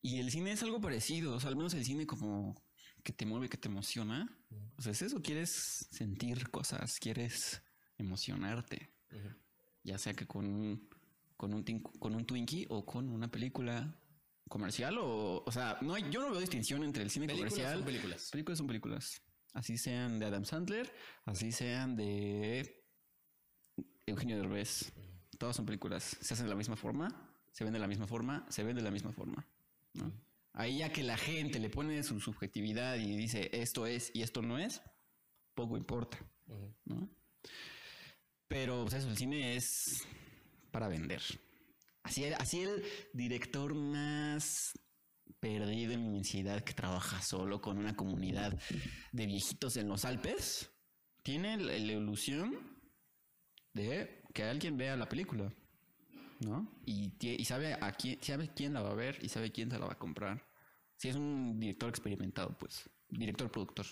[0.04, 2.62] Y el cine es algo parecido, o sea, al menos el cine como
[3.02, 4.28] que te mueve, que te emociona.
[4.76, 7.62] O sea, es eso, quieres sentir cosas, quieres
[7.96, 9.34] emocionarte, Ujú.
[9.82, 10.90] ya sea que con un,
[11.38, 11.64] con un,
[11.98, 13.98] con un Twinkie o con una película
[14.50, 17.76] comercial o, o sea, no hay, yo no veo distinción entre el cine Películas comercial.
[17.78, 18.28] son películas.
[18.30, 19.22] Películas son películas.
[19.54, 20.92] Así sean de Adam Sandler,
[21.24, 22.84] así sean de
[24.04, 24.92] Eugenio Derbez.
[25.38, 26.16] Todas son películas.
[26.20, 27.08] Se hacen de la misma forma,
[27.52, 29.46] se ven de la misma forma, se ven de la misma forma.
[29.94, 30.12] ¿No?
[30.52, 34.40] Ahí ya que la gente le pone su subjetividad y dice esto es y esto
[34.40, 34.82] no es,
[35.54, 36.18] poco importa.
[38.46, 40.06] Pero pues eso, el cine es
[40.70, 41.22] para vender.
[42.04, 44.78] Así, así el director más
[45.40, 48.58] perdido en inmensidad que trabaja solo con una comunidad
[49.12, 50.70] de viejitos en los Alpes
[51.22, 52.78] tiene la, la ilusión
[53.72, 55.52] de que alguien vea la película,
[56.40, 56.70] ¿no?
[56.86, 59.78] Y, y sabe a quién, sabe quién la va a ver y sabe quién se
[59.78, 60.46] la va a comprar.
[60.96, 63.86] Si es un director experimentado, pues, director productor.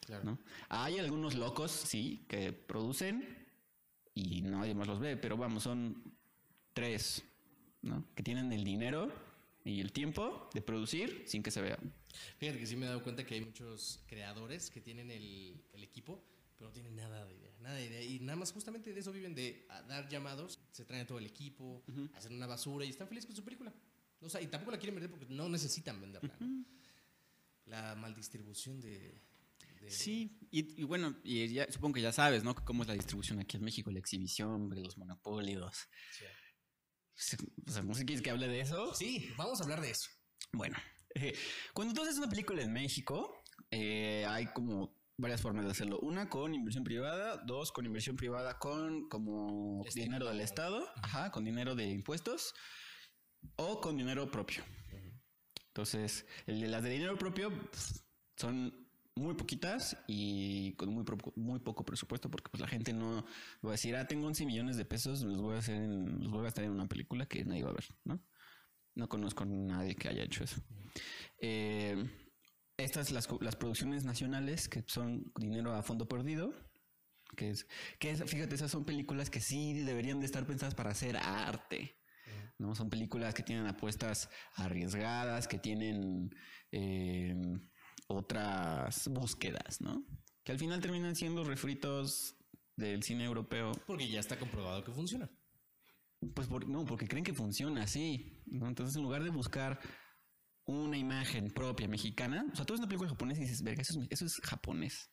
[0.00, 0.24] Claro.
[0.24, 0.38] ¿no?
[0.68, 3.46] Hay algunos locos, sí, que producen
[4.14, 6.02] y nadie más los ve, pero vamos, son
[6.72, 7.24] tres,
[7.82, 8.04] ¿no?
[8.14, 9.12] Que tienen el dinero
[9.64, 11.78] y el tiempo de producir sin que se vea.
[12.38, 15.84] Fíjate que sí me he dado cuenta que hay muchos creadores que tienen el, el
[15.84, 16.24] equipo,
[16.58, 18.02] pero no tienen nada de idea, nada de idea.
[18.02, 21.26] Y nada más justamente de eso viven, de dar llamados, se traen a todo el
[21.26, 21.84] equipo,
[22.14, 23.72] hacen una basura y están felices con su película.
[24.20, 26.36] O sea, y tampoco la quieren vender porque no necesitan venderla.
[26.40, 26.64] ¿no?
[27.66, 28.98] La maldistribución de...
[29.80, 32.54] de- Sí, y, y bueno, y ya, supongo que ya sabes, ¿no?
[32.54, 35.88] Cómo es la distribución aquí en México, la exhibición, de los monopolios.
[37.14, 37.36] Sí.
[37.66, 38.94] O sea, ¿no sé quieres que hable de eso?
[38.94, 40.08] Sí, vamos a hablar de eso.
[40.52, 40.76] Bueno,
[41.14, 41.34] eh,
[41.74, 45.98] cuando tú haces una película en México, eh, hay como varias formas de hacerlo.
[46.00, 50.04] Una con inversión privada, dos con inversión privada con como Estilo.
[50.04, 52.54] dinero del Estado, ajá, con dinero de impuestos
[53.56, 54.62] o con dinero propio.
[55.68, 58.00] Entonces, el de las de dinero propio pf,
[58.36, 63.24] son muy poquitas y con muy, pro- muy poco presupuesto porque pues la gente no
[63.64, 66.30] va a decir, ah, tengo 11 millones de pesos, los voy a hacer en, los
[66.30, 68.20] voy a gastar en una película que nadie va a ver, ¿no?
[68.94, 70.60] No conozco a nadie que haya hecho eso.
[71.40, 72.27] Eh,
[72.78, 76.54] estas las, las producciones nacionales que son dinero a fondo perdido,
[77.36, 77.66] que es,
[77.98, 81.96] que es, fíjate, esas son películas que sí deberían de estar pensadas para hacer arte.
[82.58, 82.74] ¿no?
[82.74, 86.30] Son películas que tienen apuestas arriesgadas, que tienen
[86.72, 87.34] eh,
[88.08, 90.04] otras búsquedas, ¿no?
[90.44, 92.36] Que al final terminan siendo refritos
[92.76, 95.28] del cine europeo Porque ya está comprobado que funciona.
[96.34, 98.42] pues por- no, porque creen que funciona así.
[98.46, 98.66] ¿no?
[98.66, 99.78] Entonces, en lugar de buscar
[100.68, 104.00] una imagen propia mexicana, o sea, tú ves una película japonesa y dices, verga, eso
[104.00, 105.10] es, eso es japonés.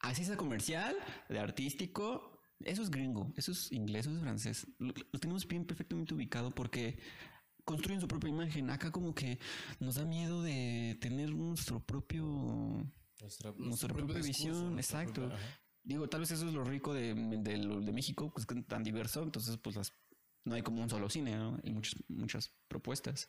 [0.00, 0.96] Así sea comercial,
[1.28, 4.66] de artístico, eso es gringo, eso es inglés, eso es francés.
[4.78, 6.98] Lo, lo tenemos bien perfectamente ubicado porque
[7.64, 8.70] construyen su propia imagen.
[8.70, 9.38] Acá como que
[9.78, 12.24] nos da miedo de tener nuestro propio
[13.20, 15.28] Nuestra, nuestra propio propia discurso, visión, nuestra exacto.
[15.28, 15.60] propia-.
[15.82, 19.22] Digo, tal vez eso es lo rico de, de, de México, pues es tan diverso,
[19.22, 19.92] entonces pues las,
[20.46, 21.58] no hay como un solo cine, ¿no?
[21.62, 23.28] Hay muchas, muchas propuestas.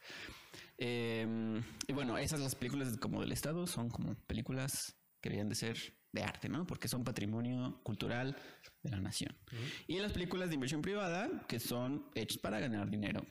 [0.78, 5.56] Eh, y bueno, esas las películas como del Estado son como películas que deberían de
[5.56, 5.78] ser
[6.12, 6.66] de arte, ¿no?
[6.66, 8.36] Porque son patrimonio cultural
[8.84, 9.36] de la nación.
[9.88, 13.26] Y las películas de inversión privada, que son hechas para ganar dinero,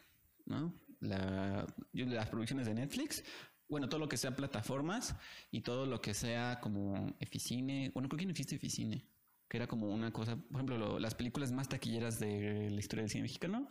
[0.44, 0.74] ¿no?
[1.00, 3.22] La, las producciones de Netflix,
[3.68, 5.14] bueno, todo lo que sea plataformas
[5.50, 9.04] y todo lo que sea como Eficine, bueno, creo que no existe Eficine,
[9.48, 13.02] que era como una cosa, por ejemplo, lo- las películas más taquilleras de la historia
[13.02, 13.68] del cine mexicano,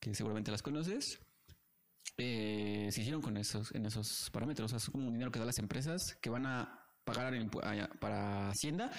[0.00, 1.20] que seguramente las conoces,
[2.18, 5.38] eh, se hicieron con esos, en esos parámetros, o sea, es como un dinero que
[5.38, 7.34] dan las empresas que van a pagar
[8.00, 8.90] para Hacienda,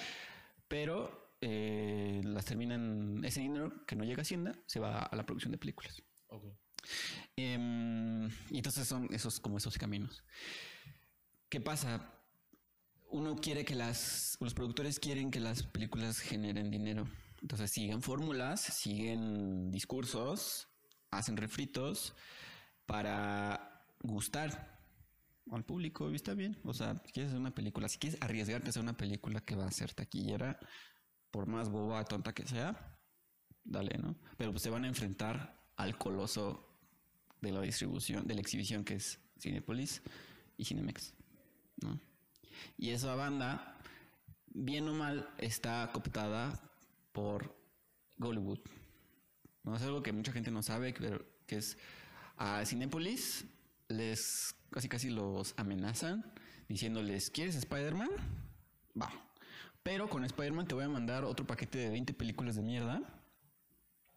[0.66, 5.24] pero eh, las terminan, ese dinero que no llega a Hacienda se va a la
[5.24, 6.02] producción de películas.
[7.36, 10.24] Em, y entonces son esos como esos caminos.
[11.48, 12.20] ¿Qué pasa?
[13.10, 17.08] uno quiere que las, los productores quieren que las películas generen dinero.
[17.42, 20.68] Entonces siguen fórmulas, siguen discursos,
[21.10, 22.14] hacen refritos
[22.90, 24.80] para gustar
[25.52, 26.58] al público está bien.
[26.64, 29.54] O sea, si quieres hacer una película, si quieres arriesgarte a hacer una película que
[29.54, 30.58] va a ser taquillera,
[31.30, 32.98] por más boba, tonta que sea,
[33.62, 34.16] dale, ¿no?
[34.36, 36.76] Pero pues se van a enfrentar al coloso
[37.40, 40.02] de la distribución, de la exhibición que es Cinepolis
[40.56, 41.14] y Cinemex,
[41.82, 42.00] ¿no?
[42.76, 43.78] Y esa banda,
[44.46, 46.60] bien o mal, está cooptada
[47.12, 47.56] por
[48.20, 48.58] Hollywood.
[49.62, 51.78] No es algo que mucha gente no sabe, pero que es
[52.40, 53.44] a Cinepolis
[53.88, 56.32] les casi casi los amenazan
[56.68, 58.08] diciéndoles, ¿quieres Spider-Man?
[59.00, 59.12] Va.
[59.82, 63.02] Pero con Spider-Man te voy a mandar otro paquete de 20 películas de mierda.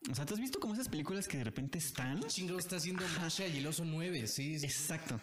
[0.10, 2.22] O sea, ¿te has visto como esas películas que de repente están?
[2.28, 4.60] Chingo está haciendo Masha y el oso 9, sí.
[4.60, 4.66] sí.
[4.66, 5.20] Exacto.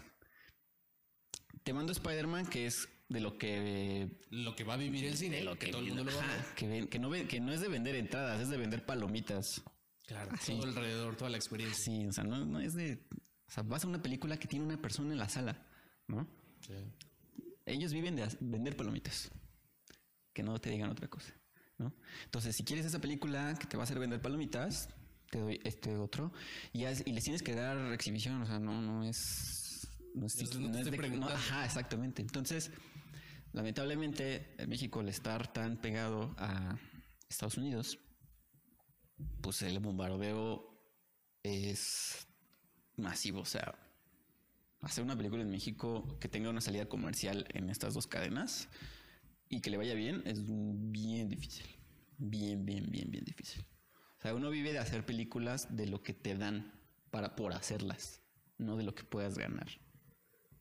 [1.62, 5.42] Te mando Spider-Man, que es de lo que Lo que va a vivir el cine,
[5.42, 6.82] lo que, todo el mundo lo va a ver.
[7.00, 9.62] No que no es de vender entradas, es de vender palomitas.
[10.10, 11.84] Claro, todo alrededor, toda la experiencia.
[11.84, 13.06] Sí, o sea, no, no es de.
[13.46, 15.64] O sea, vas a una película que tiene una persona en la sala,
[16.08, 16.26] ¿no?
[16.66, 16.74] Sí.
[17.64, 19.30] Ellos viven de vender palomitas.
[20.32, 21.32] Que no te digan otra cosa,
[21.78, 21.92] ¿no?
[22.24, 24.88] Entonces, si quieres esa película que te va a hacer vender palomitas,
[25.30, 26.32] te doy este otro.
[26.72, 29.86] Y, haz- y les tienes que dar exhibición, o sea, no, no es.
[30.14, 32.20] No es, Entonces, no es de- ajá, exactamente.
[32.20, 32.72] Entonces,
[33.52, 36.76] lamentablemente, en México, al estar tan pegado a
[37.28, 37.98] Estados Unidos,
[39.40, 40.70] pues el bombardeo
[41.42, 42.26] es
[42.96, 43.40] masivo.
[43.40, 43.74] O sea,
[44.82, 48.68] hacer una película en México que tenga una salida comercial en estas dos cadenas
[49.48, 51.66] y que le vaya bien es bien difícil.
[52.18, 53.64] Bien, bien, bien, bien difícil.
[54.18, 56.72] O sea, uno vive de hacer películas de lo que te dan
[57.10, 58.20] para por hacerlas,
[58.58, 59.68] no de lo que puedas ganar.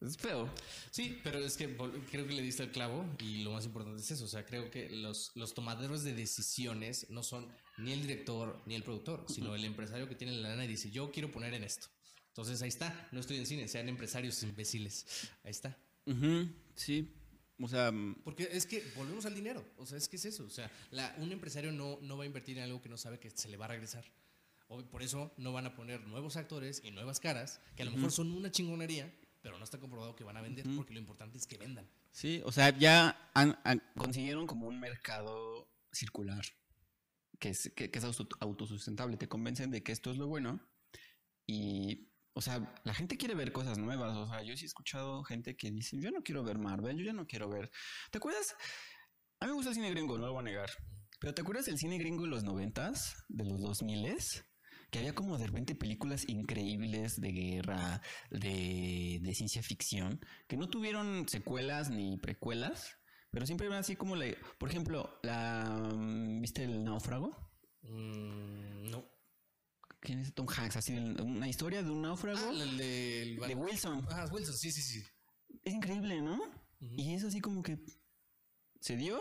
[0.02, 0.50] Es feo.
[0.92, 1.76] Sí, pero es que
[2.10, 4.24] creo que le diste el clavo y lo más importante es eso.
[4.24, 8.76] O sea, creo que los, los tomadores de decisiones no son ni el director ni
[8.76, 11.64] el productor, sino el empresario que tiene la lana y dice, yo quiero poner en
[11.64, 11.88] esto.
[12.28, 15.30] Entonces ahí está, no estoy en cine, sean empresarios imbéciles.
[15.44, 15.78] Ahí está.
[16.76, 17.14] Sí.
[17.62, 17.92] O sea,
[18.24, 19.66] Porque es que volvemos al dinero.
[19.78, 20.46] O sea, es que es eso.
[20.46, 23.20] O sea, la- un empresario no, no va a invertir en algo que no sabe
[23.20, 24.06] que se le va a regresar.
[24.70, 27.92] O- por eso no van a poner nuevos actores y nuevas caras, que a lo
[27.92, 31.38] mejor son una chingonería, pero no está comprobado que van a vender, porque lo importante
[31.38, 31.90] es que vendan.
[32.12, 36.46] Sí, o sea, ya han- han- consiguieron como un mercado circular
[37.40, 39.18] que es, que, que es auto- autosustentable.
[39.18, 40.60] Te convencen de que esto es lo bueno
[41.48, 44.16] y, o sea, la gente quiere ver cosas nuevas.
[44.18, 47.06] O sea, yo sí he escuchado gente que dice, yo no quiero ver Marvel, yo
[47.06, 47.72] ya no quiero ver...
[48.12, 48.56] ¿Te acuerdas?
[49.40, 50.70] A mí me gusta el cine gringo, no lo voy a negar.
[51.20, 54.46] Pero ¿te acuerdas del cine gringo de los noventas, de los dos miles?
[54.92, 60.70] Que había como de repente películas increíbles de guerra, de, de ciencia ficción, que no
[60.70, 62.99] tuvieron secuelas ni precuelas,
[63.32, 64.26] pero siempre eran así como la...
[64.58, 65.92] Por ejemplo, la...
[65.96, 67.36] mm, ¿Viste el náufrago?
[67.84, 69.06] Mm, no.
[70.02, 70.78] ¿Quién es Tom Hanks?
[70.78, 73.22] Así, una historia de un náufrago Ah, el de...
[73.24, 74.06] el- de Wilson.
[74.10, 75.04] Ah, Wilson, sí, sí, sí.
[75.64, 76.40] Es increíble, ¿no?
[76.80, 77.80] Y es así como que
[78.80, 79.20] se dio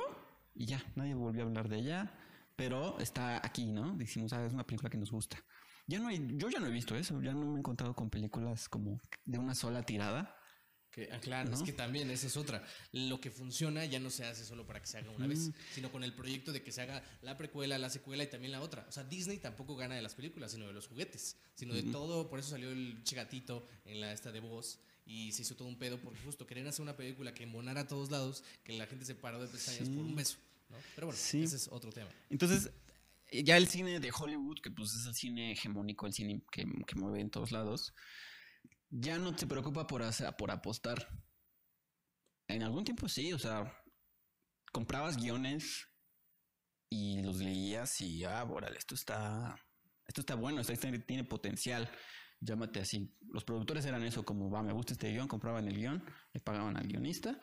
[0.54, 2.12] y ya, nadie volvió a hablar de ella,
[2.56, 3.96] pero está aquí, ¿no?
[3.96, 5.38] Decimos, ah, es una película que nos gusta.
[5.88, 8.11] Ya no hay, yo ya no he visto eso, ya no me he encontrado con
[8.11, 10.36] películas como de una sola tirada.
[10.91, 11.64] Que, ah, claro, es ¿No?
[11.66, 12.66] que también esa es otra.
[12.93, 15.93] Lo que funciona ya no se hace solo para que se haga una vez, sino
[15.93, 18.86] con el proyecto de que se haga la precuela, la secuela y también la otra.
[18.89, 22.28] O sea, Disney tampoco gana de las películas, sino de los juguetes, sino de todo.
[22.30, 25.78] Por eso salió el chigatito en la esta de voz y se hizo todo un
[25.78, 29.05] pedo porque justo querían hacer una película que embonara a todos lados, que la gente
[29.05, 30.36] se paró de pestañas por un beso.
[30.70, 30.76] ¿no?
[30.95, 31.43] Pero bueno, Sí.
[31.45, 32.11] ese es otro tema.
[32.28, 32.70] Entonces,
[33.30, 36.95] ya el cine de Hollywood, que pues es el cine hegemónico, el cine que, que
[36.95, 37.95] mueve en todos lados,
[38.91, 40.03] ya no te preocupa por,
[40.36, 41.09] por apostar.
[42.49, 43.72] En algún tiempo sí, o sea,
[44.72, 45.86] comprabas guiones
[46.91, 49.55] y los leías y, ah, órale, esto está,
[50.07, 50.72] esto está bueno, esto
[51.07, 51.91] tiene, potencial,
[52.41, 53.14] llámate así.
[53.30, 56.78] Los productores eran eso, como, va, me gusta este guion, compraban el guion, le pagaban
[56.78, 57.39] al guionista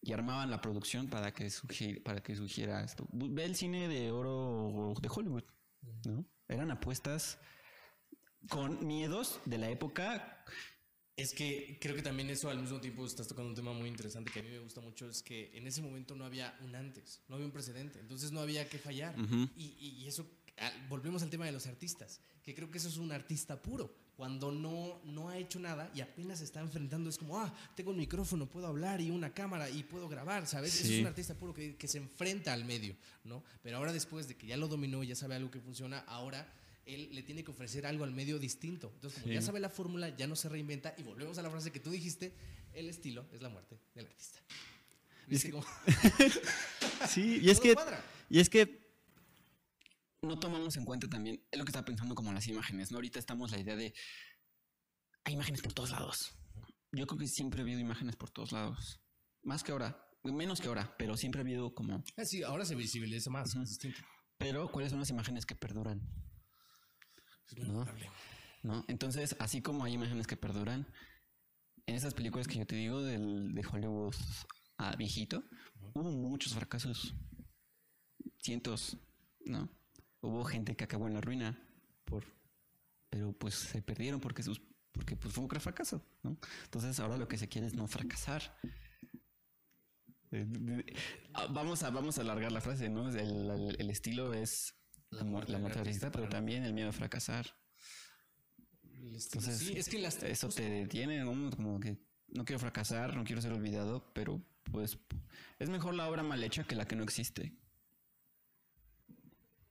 [0.00, 3.06] y armaban la producción para que, sugi- para que sugiera esto.
[3.12, 5.44] Ve el cine de oro de Hollywood,
[6.06, 6.24] ¿no?
[6.48, 7.38] Eran apuestas
[8.48, 10.44] con miedos de la época.
[11.16, 14.30] Es que creo que también eso al mismo tiempo estás tocando un tema muy interesante
[14.30, 17.22] que a mí me gusta mucho, es que en ese momento no había un antes,
[17.28, 19.14] no había un precedente, entonces no había que fallar.
[19.56, 20.26] y, y- y eso,
[20.58, 23.94] al- volvemos al tema de los artistas, que creo que eso es un artista puro,
[24.14, 27.92] cuando no, no ha hecho nada y apenas se está enfrentando, es como, ah, tengo
[27.92, 30.72] un micrófono, puedo hablar y una cámara y puedo grabar, ¿sabes?
[30.72, 30.94] Sí.
[30.96, 32.94] es un artista puro que, que se enfrenta al medio,
[33.24, 33.42] ¿no?
[33.62, 36.46] Pero ahora después de que ya lo dominó, ya sabe algo que funciona, ahora
[36.86, 38.90] él le tiene que ofrecer algo al medio distinto.
[38.94, 41.72] Entonces, como ya sabe la fórmula, ya no se reinventa y volvemos a la frase
[41.72, 42.34] que tú dijiste,
[42.72, 44.38] el estilo es la muerte del artista.
[45.26, 45.66] ¿Viste cómo?
[47.08, 48.02] Sí, y es que, cuadra.
[48.30, 48.86] y es que
[50.22, 52.96] no tomamos en cuenta también, es lo que estaba pensando como las imágenes, ¿no?
[52.96, 53.92] Ahorita estamos la idea de,
[55.24, 56.34] hay imágenes por todos lados.
[56.92, 59.00] Yo creo que siempre ha habido imágenes por todos lados.
[59.42, 62.02] Más que ahora, menos que ahora, pero siempre ha habido como...
[62.16, 63.62] Ah, sí, ahora se visibiliza más, Ujú.
[63.62, 63.98] es distinto.
[64.38, 66.00] Pero, ¿cuáles son las imágenes que perduran?
[67.48, 68.08] Es memorable.
[68.62, 68.84] ¿No?
[68.88, 70.86] Entonces, así como hay imágenes que perduran,
[71.86, 74.14] en esas películas que yo te digo del, de Hollywood
[74.78, 75.44] a viejito,
[75.94, 77.14] hubo muchos fracasos.
[78.40, 78.96] Cientos,
[79.44, 79.68] ¿no?
[80.20, 81.58] Hubo gente que acabó en la ruina
[82.04, 82.24] por
[83.08, 84.60] pero pues se perdieron porque sus
[84.92, 86.36] porque pues fue un gran fracaso, ¿no?
[86.64, 88.58] Entonces ahora lo que se quiere es no fracasar.
[90.32, 90.84] Eh,
[91.34, 93.08] ah, Vamos a, vamos a alargar la frase, ¿no?
[93.08, 94.74] El, el- el estilo es
[95.24, 97.46] la, la pero también el miedo a fracasar.
[98.92, 101.50] Entonces, sí, es que las eso te detiene, ¿no?
[101.50, 101.98] Como que
[102.28, 104.98] no quiero fracasar, no quiero ser olvidado, pero pues
[105.58, 107.56] es mejor la obra mal hecha que la que no existe,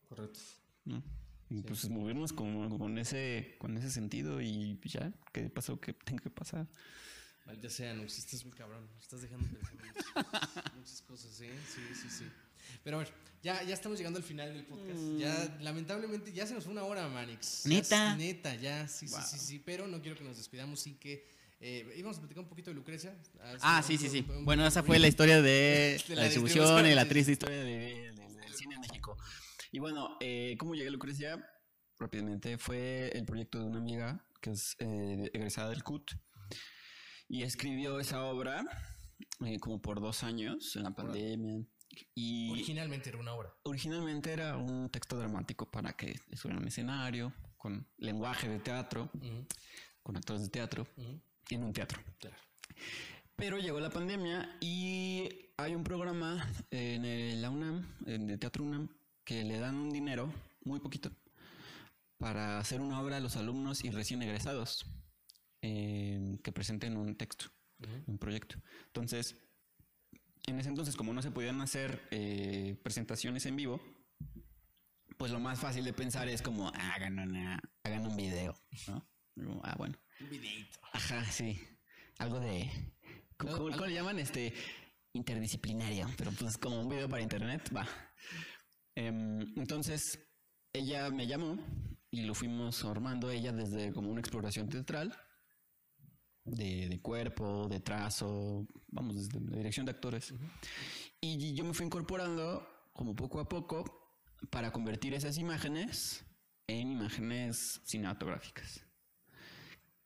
[0.07, 0.39] Correcto.
[0.85, 1.03] ¿no?
[1.49, 6.23] Y pues movernos con, con ese con ese sentido y ya, que pasó que tenga
[6.23, 6.67] que pasar.
[7.45, 8.89] Maldita sea, no estás muy cabrón.
[8.99, 9.47] Estás dejando
[10.75, 11.53] muchas cosas, ¿eh?
[11.67, 12.25] Sí, sí, sí.
[12.83, 13.11] Pero ver,
[13.43, 14.99] ya, ya estamos llegando al final del podcast.
[15.17, 17.65] Ya, lamentablemente, ya se nos fue una hora, Manix.
[17.65, 18.15] ¿Neta?
[18.15, 19.59] neta, ya, sí, sí, sí, sí.
[19.59, 21.27] Pero no quiero que nos despidamos sin que.
[21.59, 23.15] Eh, íbamos a platicar un poquito de Lucrecia.
[23.61, 24.25] Ah, sí, sí, sí.
[24.41, 28.11] Bueno, esa fue la historia de De la la distribución y la triste historia de...
[28.13, 29.17] del, del cine en México.
[29.71, 31.45] Y bueno, eh, ¿cómo llegué a Lucrecia?
[31.97, 36.11] Rápidamente fue el proyecto de una amiga que es eh, egresada del CUT
[37.27, 38.65] y escribió esa obra
[39.59, 41.65] como por dos años en la pandemia.
[42.15, 43.53] Y Originalmente era una hora.
[43.63, 49.09] originalmente era un texto dramático para que estuviera en un escenario, con lenguaje de teatro,
[50.03, 51.19] con actores de teatro, ujú,
[51.49, 51.99] en un teatro.
[52.19, 52.35] Claro.
[53.35, 58.63] Pero llegó la pandemia y hay un programa en el- la UNAM, en el Teatro
[58.63, 58.87] UNAM,
[59.23, 60.31] que le dan un dinero,
[60.63, 61.11] muy poquito,
[62.17, 64.85] para hacer una obra a los alumnos y recién egresados
[65.61, 67.47] eh, que presenten un texto,
[68.05, 68.55] un proyecto.
[68.87, 69.35] Entonces,
[70.47, 73.81] en ese entonces, como no se podían hacer eh, presentaciones en vivo,
[75.17, 78.53] pues lo más fácil de pensar es como hagan, una, hagan un video,
[78.87, 79.07] ¿no?
[79.63, 79.97] Ah, bueno.
[80.19, 80.79] Un videito.
[80.93, 81.59] Ajá, sí.
[82.19, 82.69] Algo de.
[83.37, 84.19] ¿Cómo, No, cómo- algo- cómo le llaman?
[84.19, 84.53] Este.
[85.13, 86.07] Interdisciplinario.
[86.17, 87.87] Pero pues como un video para internet, va.
[88.95, 90.19] Em, entonces,
[90.73, 91.57] ella me llamó
[92.11, 95.13] y lo fuimos armando ella desde como una exploración teatral.
[96.45, 100.31] De, de cuerpo, de trazo, vamos, desde la dirección de actores.
[101.19, 103.83] Y yo me fui incorporando como poco a poco
[104.51, 106.23] para convertir esas imágenes
[106.67, 108.85] en imágenes cinematográficas.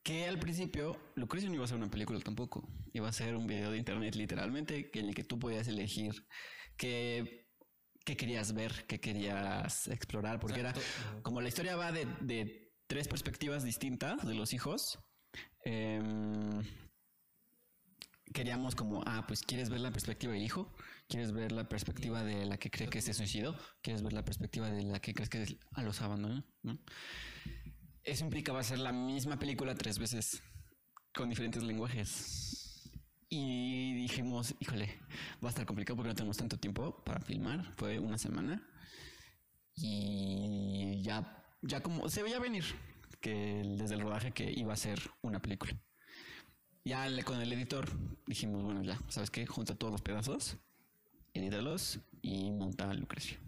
[0.04, 2.68] Que al principio Lucrecia no iba a ser una película tampoco.
[2.94, 6.26] Iba a ser un video de internet literalmente en el que tú podías elegir
[6.78, 7.48] qué,
[8.06, 10.40] qué querías ver, qué querías explorar.
[10.40, 10.74] Porque era
[11.22, 15.00] como la historia va de, de tres perspectivas distintas de los hijos.
[15.64, 16.64] Em,
[18.34, 20.72] queríamos como, ah, pues quieres ver la perspectiva del hijo,
[21.08, 24.70] quieres ver la perspectiva de la que cree que se suicidó, quieres ver la perspectiva
[24.70, 26.80] de la que crees que a los abandonó, ¿no?
[28.04, 30.42] Eso implicaba hacer la misma película tres veces
[31.14, 32.92] con diferentes lenguajes.
[33.30, 35.00] Y dijimos, híjole,
[35.44, 37.74] va a estar complicado porque no tenemos tanto tiempo para filmar.
[37.76, 38.68] Fue una semana.
[39.76, 42.66] Y ya, ya como se veía venir
[43.20, 45.78] que desde el rodaje que iba a ser una película.
[46.86, 47.90] Ya con el editor
[48.26, 49.46] dijimos, bueno, ya, ¿sabes qué?
[49.46, 50.58] Junta todos los pedazos,
[51.34, 53.40] edítalos y monta Lucrecia.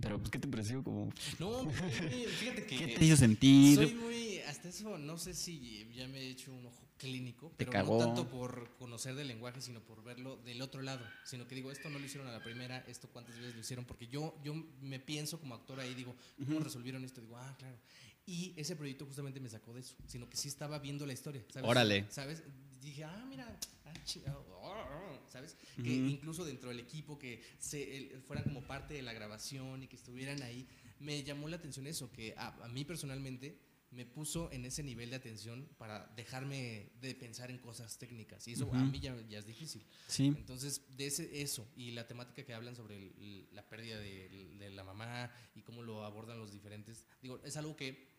[0.00, 0.82] Pero, pues, ¿qué te pareció?
[0.82, 2.76] Como, No, fíjate que.
[2.78, 3.76] ¿Qué te hizo sentir?
[3.76, 4.38] Soy muy.
[4.40, 7.98] Hasta eso, no sé si ya me he hecho un ojo clínico, Te pero no
[7.98, 11.04] tanto por conocer del lenguaje, sino por verlo del otro lado.
[11.24, 13.84] Sino que digo, esto no lo hicieron a la primera, esto cuántas veces lo hicieron,
[13.84, 16.14] porque yo, yo me pienso como actor ahí, digo,
[16.44, 17.20] ¿cómo resolvieron esto?
[17.20, 17.78] Digo, ah, claro.
[18.26, 21.44] Y ese proyecto justamente me sacó de eso, sino que sí estaba viendo la historia.
[21.52, 21.68] ¿sabes?
[21.68, 22.06] Órale.
[22.10, 22.42] ¿Sabes?
[22.80, 23.46] Dije, ah, mira,
[23.84, 23.92] ah,
[24.26, 24.30] ah,
[24.62, 25.56] ah, ah", ¿sabes?
[25.82, 29.88] Que incluso dentro del equipo, que se, el- fueran como parte de la grabación y
[29.88, 30.66] que estuvieran ahí,
[31.00, 33.58] me llamó la atención eso, que a, a mí personalmente
[33.90, 38.46] me puso en ese nivel de atención para dejarme de pensar en cosas técnicas.
[38.46, 39.84] Y eso a mí ya, ya es difícil.
[40.06, 40.26] Sí.
[40.26, 44.70] Entonces, de ese, eso y la temática que hablan sobre el- la pérdida de, de
[44.70, 48.09] la mamá y cómo lo abordan los diferentes, digo, es algo que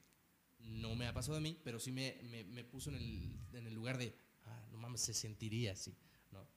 [0.64, 3.68] no me ha pasado a mí, pero sí me, me, me puso en el, en
[3.68, 5.95] el lugar de, ah, no mames, se sentiría así,
[6.32, 6.47] ¿no?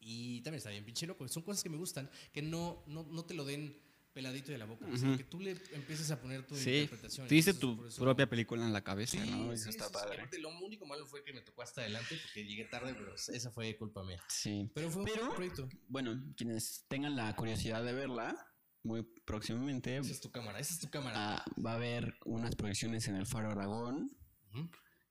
[0.00, 3.24] Y también está bien pinche loco, son cosas que me gustan, que no, no, no
[3.24, 3.80] te lo den
[4.12, 7.26] peladito de la boca, sino que tú le empieces a poner tu Sí, interpretación.
[7.28, 9.50] dices Entonces, tu eso- propia película en la cabeza, Sí, ¿no?
[9.54, 10.28] Eso sí, está padre.
[10.38, 13.74] Lo único malo fue que me tocó hasta adelante porque llegué tarde, pero esa fue
[13.78, 14.22] culpa mía.
[14.28, 14.70] Sí.
[14.74, 15.66] Pero fue un Pero- proyecto.
[15.88, 18.36] Bueno, quienes tengan la curiosidad de verla,
[18.84, 21.36] muy próximamente Esa es tu cámara, esa es tu cámara.
[21.36, 24.10] ah, va a haber unas proyecciones en el Faro Aragón.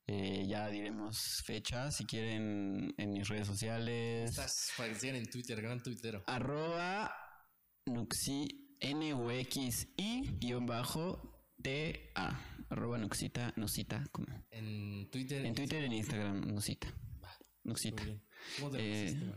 [0.08, 4.32] Eh, ya diremos fechas si quieren en mis redes sociales.
[4.32, 6.24] Estás para que sigan en Twitter, gran tuitero.
[6.28, 7.14] Arroba
[7.86, 12.40] Nuxi N U X I guion bajo T A.
[12.70, 14.28] Arroba Nuxita, Nuxita, como.
[14.50, 15.46] En Twitter.
[15.46, 16.94] En Twitter en Instagram, Nuxita.
[17.64, 18.04] Nuxita.
[18.58, 19.34] ¿Cómo te Eh?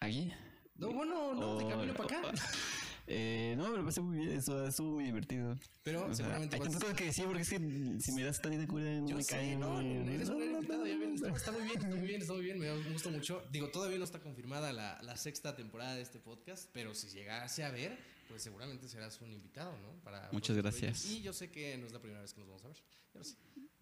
[0.00, 0.32] ¿Aquí?
[0.74, 2.32] No, bueno, no, de Oh, camino para acá.
[3.12, 5.58] Eh, no, me lo pasé muy bien, eso estuvo muy divertido.
[5.82, 7.58] Pero O sea, seguramente hay tantas cosas que decir porque es que
[8.00, 9.56] si me das tantita cura no Yo me sé, cae.
[9.56, 12.92] no, no, eres ya está, está muy bien, está muy bien, está muy bien, me
[12.92, 13.42] gusta mucho.
[13.50, 17.64] Digo, todavía no está confirmada la, la sexta temporada de este podcast, pero si llegase
[17.64, 17.98] a ver,
[18.28, 19.92] pues seguramente serás un invitado, ¿no?
[20.04, 21.04] Para Muchas gracias.
[21.06, 22.76] Y yo sé que no es la primera vez que nos vamos a ver,
[23.12, 23.36] yo lo sé,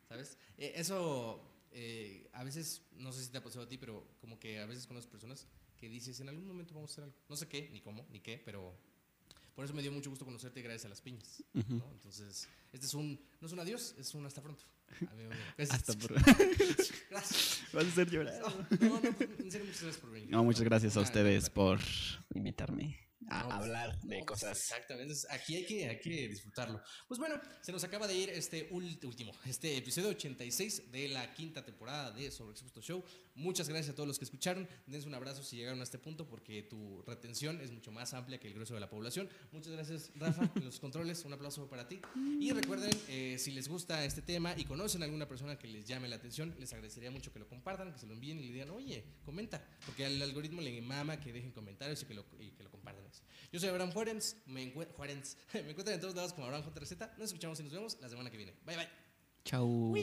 [0.09, 0.39] ¿sabes?
[0.57, 4.41] Eh, eso, eh, a veces, no sé si te ha pasado a ti, pero como
[4.41, 7.17] que a veces con las personas que dices, en algún momento vamos a hacer algo.
[7.29, 8.75] No sé qué, ni cómo, ni qué, pero
[9.59, 11.43] por eso me dio mucho gusto conocerte gracias a las piñas.
[11.53, 11.91] ¿no?
[11.91, 14.63] Entonces, este es un, no es un adiós, es un hasta pronto.
[15.11, 15.31] Amigo.
[15.59, 16.13] Hasta por...
[17.11, 17.63] Gracias.
[17.73, 18.41] Vas a hacer llorar.
[18.41, 20.31] No, no, en serio, muchas gracias por venir.
[20.31, 21.81] No, muchas gracias a ustedes no, por...
[22.35, 24.59] Invitarme a No, pues, hablar de no, pues, cosas.
[24.59, 26.81] Exactamente, entonces, aquí hay que, hay que disfrutarlo.
[27.07, 31.65] Pues bueno, se nos acaba de ir este último, este episodio 86 de la quinta
[31.65, 33.05] temporada de Sobre Expuesto Show.
[33.35, 34.69] Muchas gracias a todos los que escucharon.
[34.87, 38.39] Dense un abrazo si llegaron a este punto porque tu retención es mucho más amplia
[38.41, 39.29] que el grueso de la población.
[39.53, 41.25] Muchas gracias, Rafa, en los controles.
[41.25, 42.01] Un aplauso para ti.
[42.41, 45.87] Y recuerden, eh, si les gusta este tema y conocen a alguna persona que les
[45.87, 48.53] llame la atención, les agradecería mucho que lo compartan, que se lo envíen y le
[48.53, 49.65] digan, oye, comenta.
[49.87, 53.05] Porque al algoritmo le mama que dejen comentarios y que lo, y que lo compartan.
[53.53, 54.37] Yo soy Abraham Juárez.
[54.47, 55.37] Me, Juárez.
[55.55, 57.19] me encuentran en todos lados como Abraham JRZ.
[57.19, 58.55] Nos escuchamos y nos vemos la semana que viene.
[58.65, 58.89] Bye, bye.
[59.45, 59.95] Chau.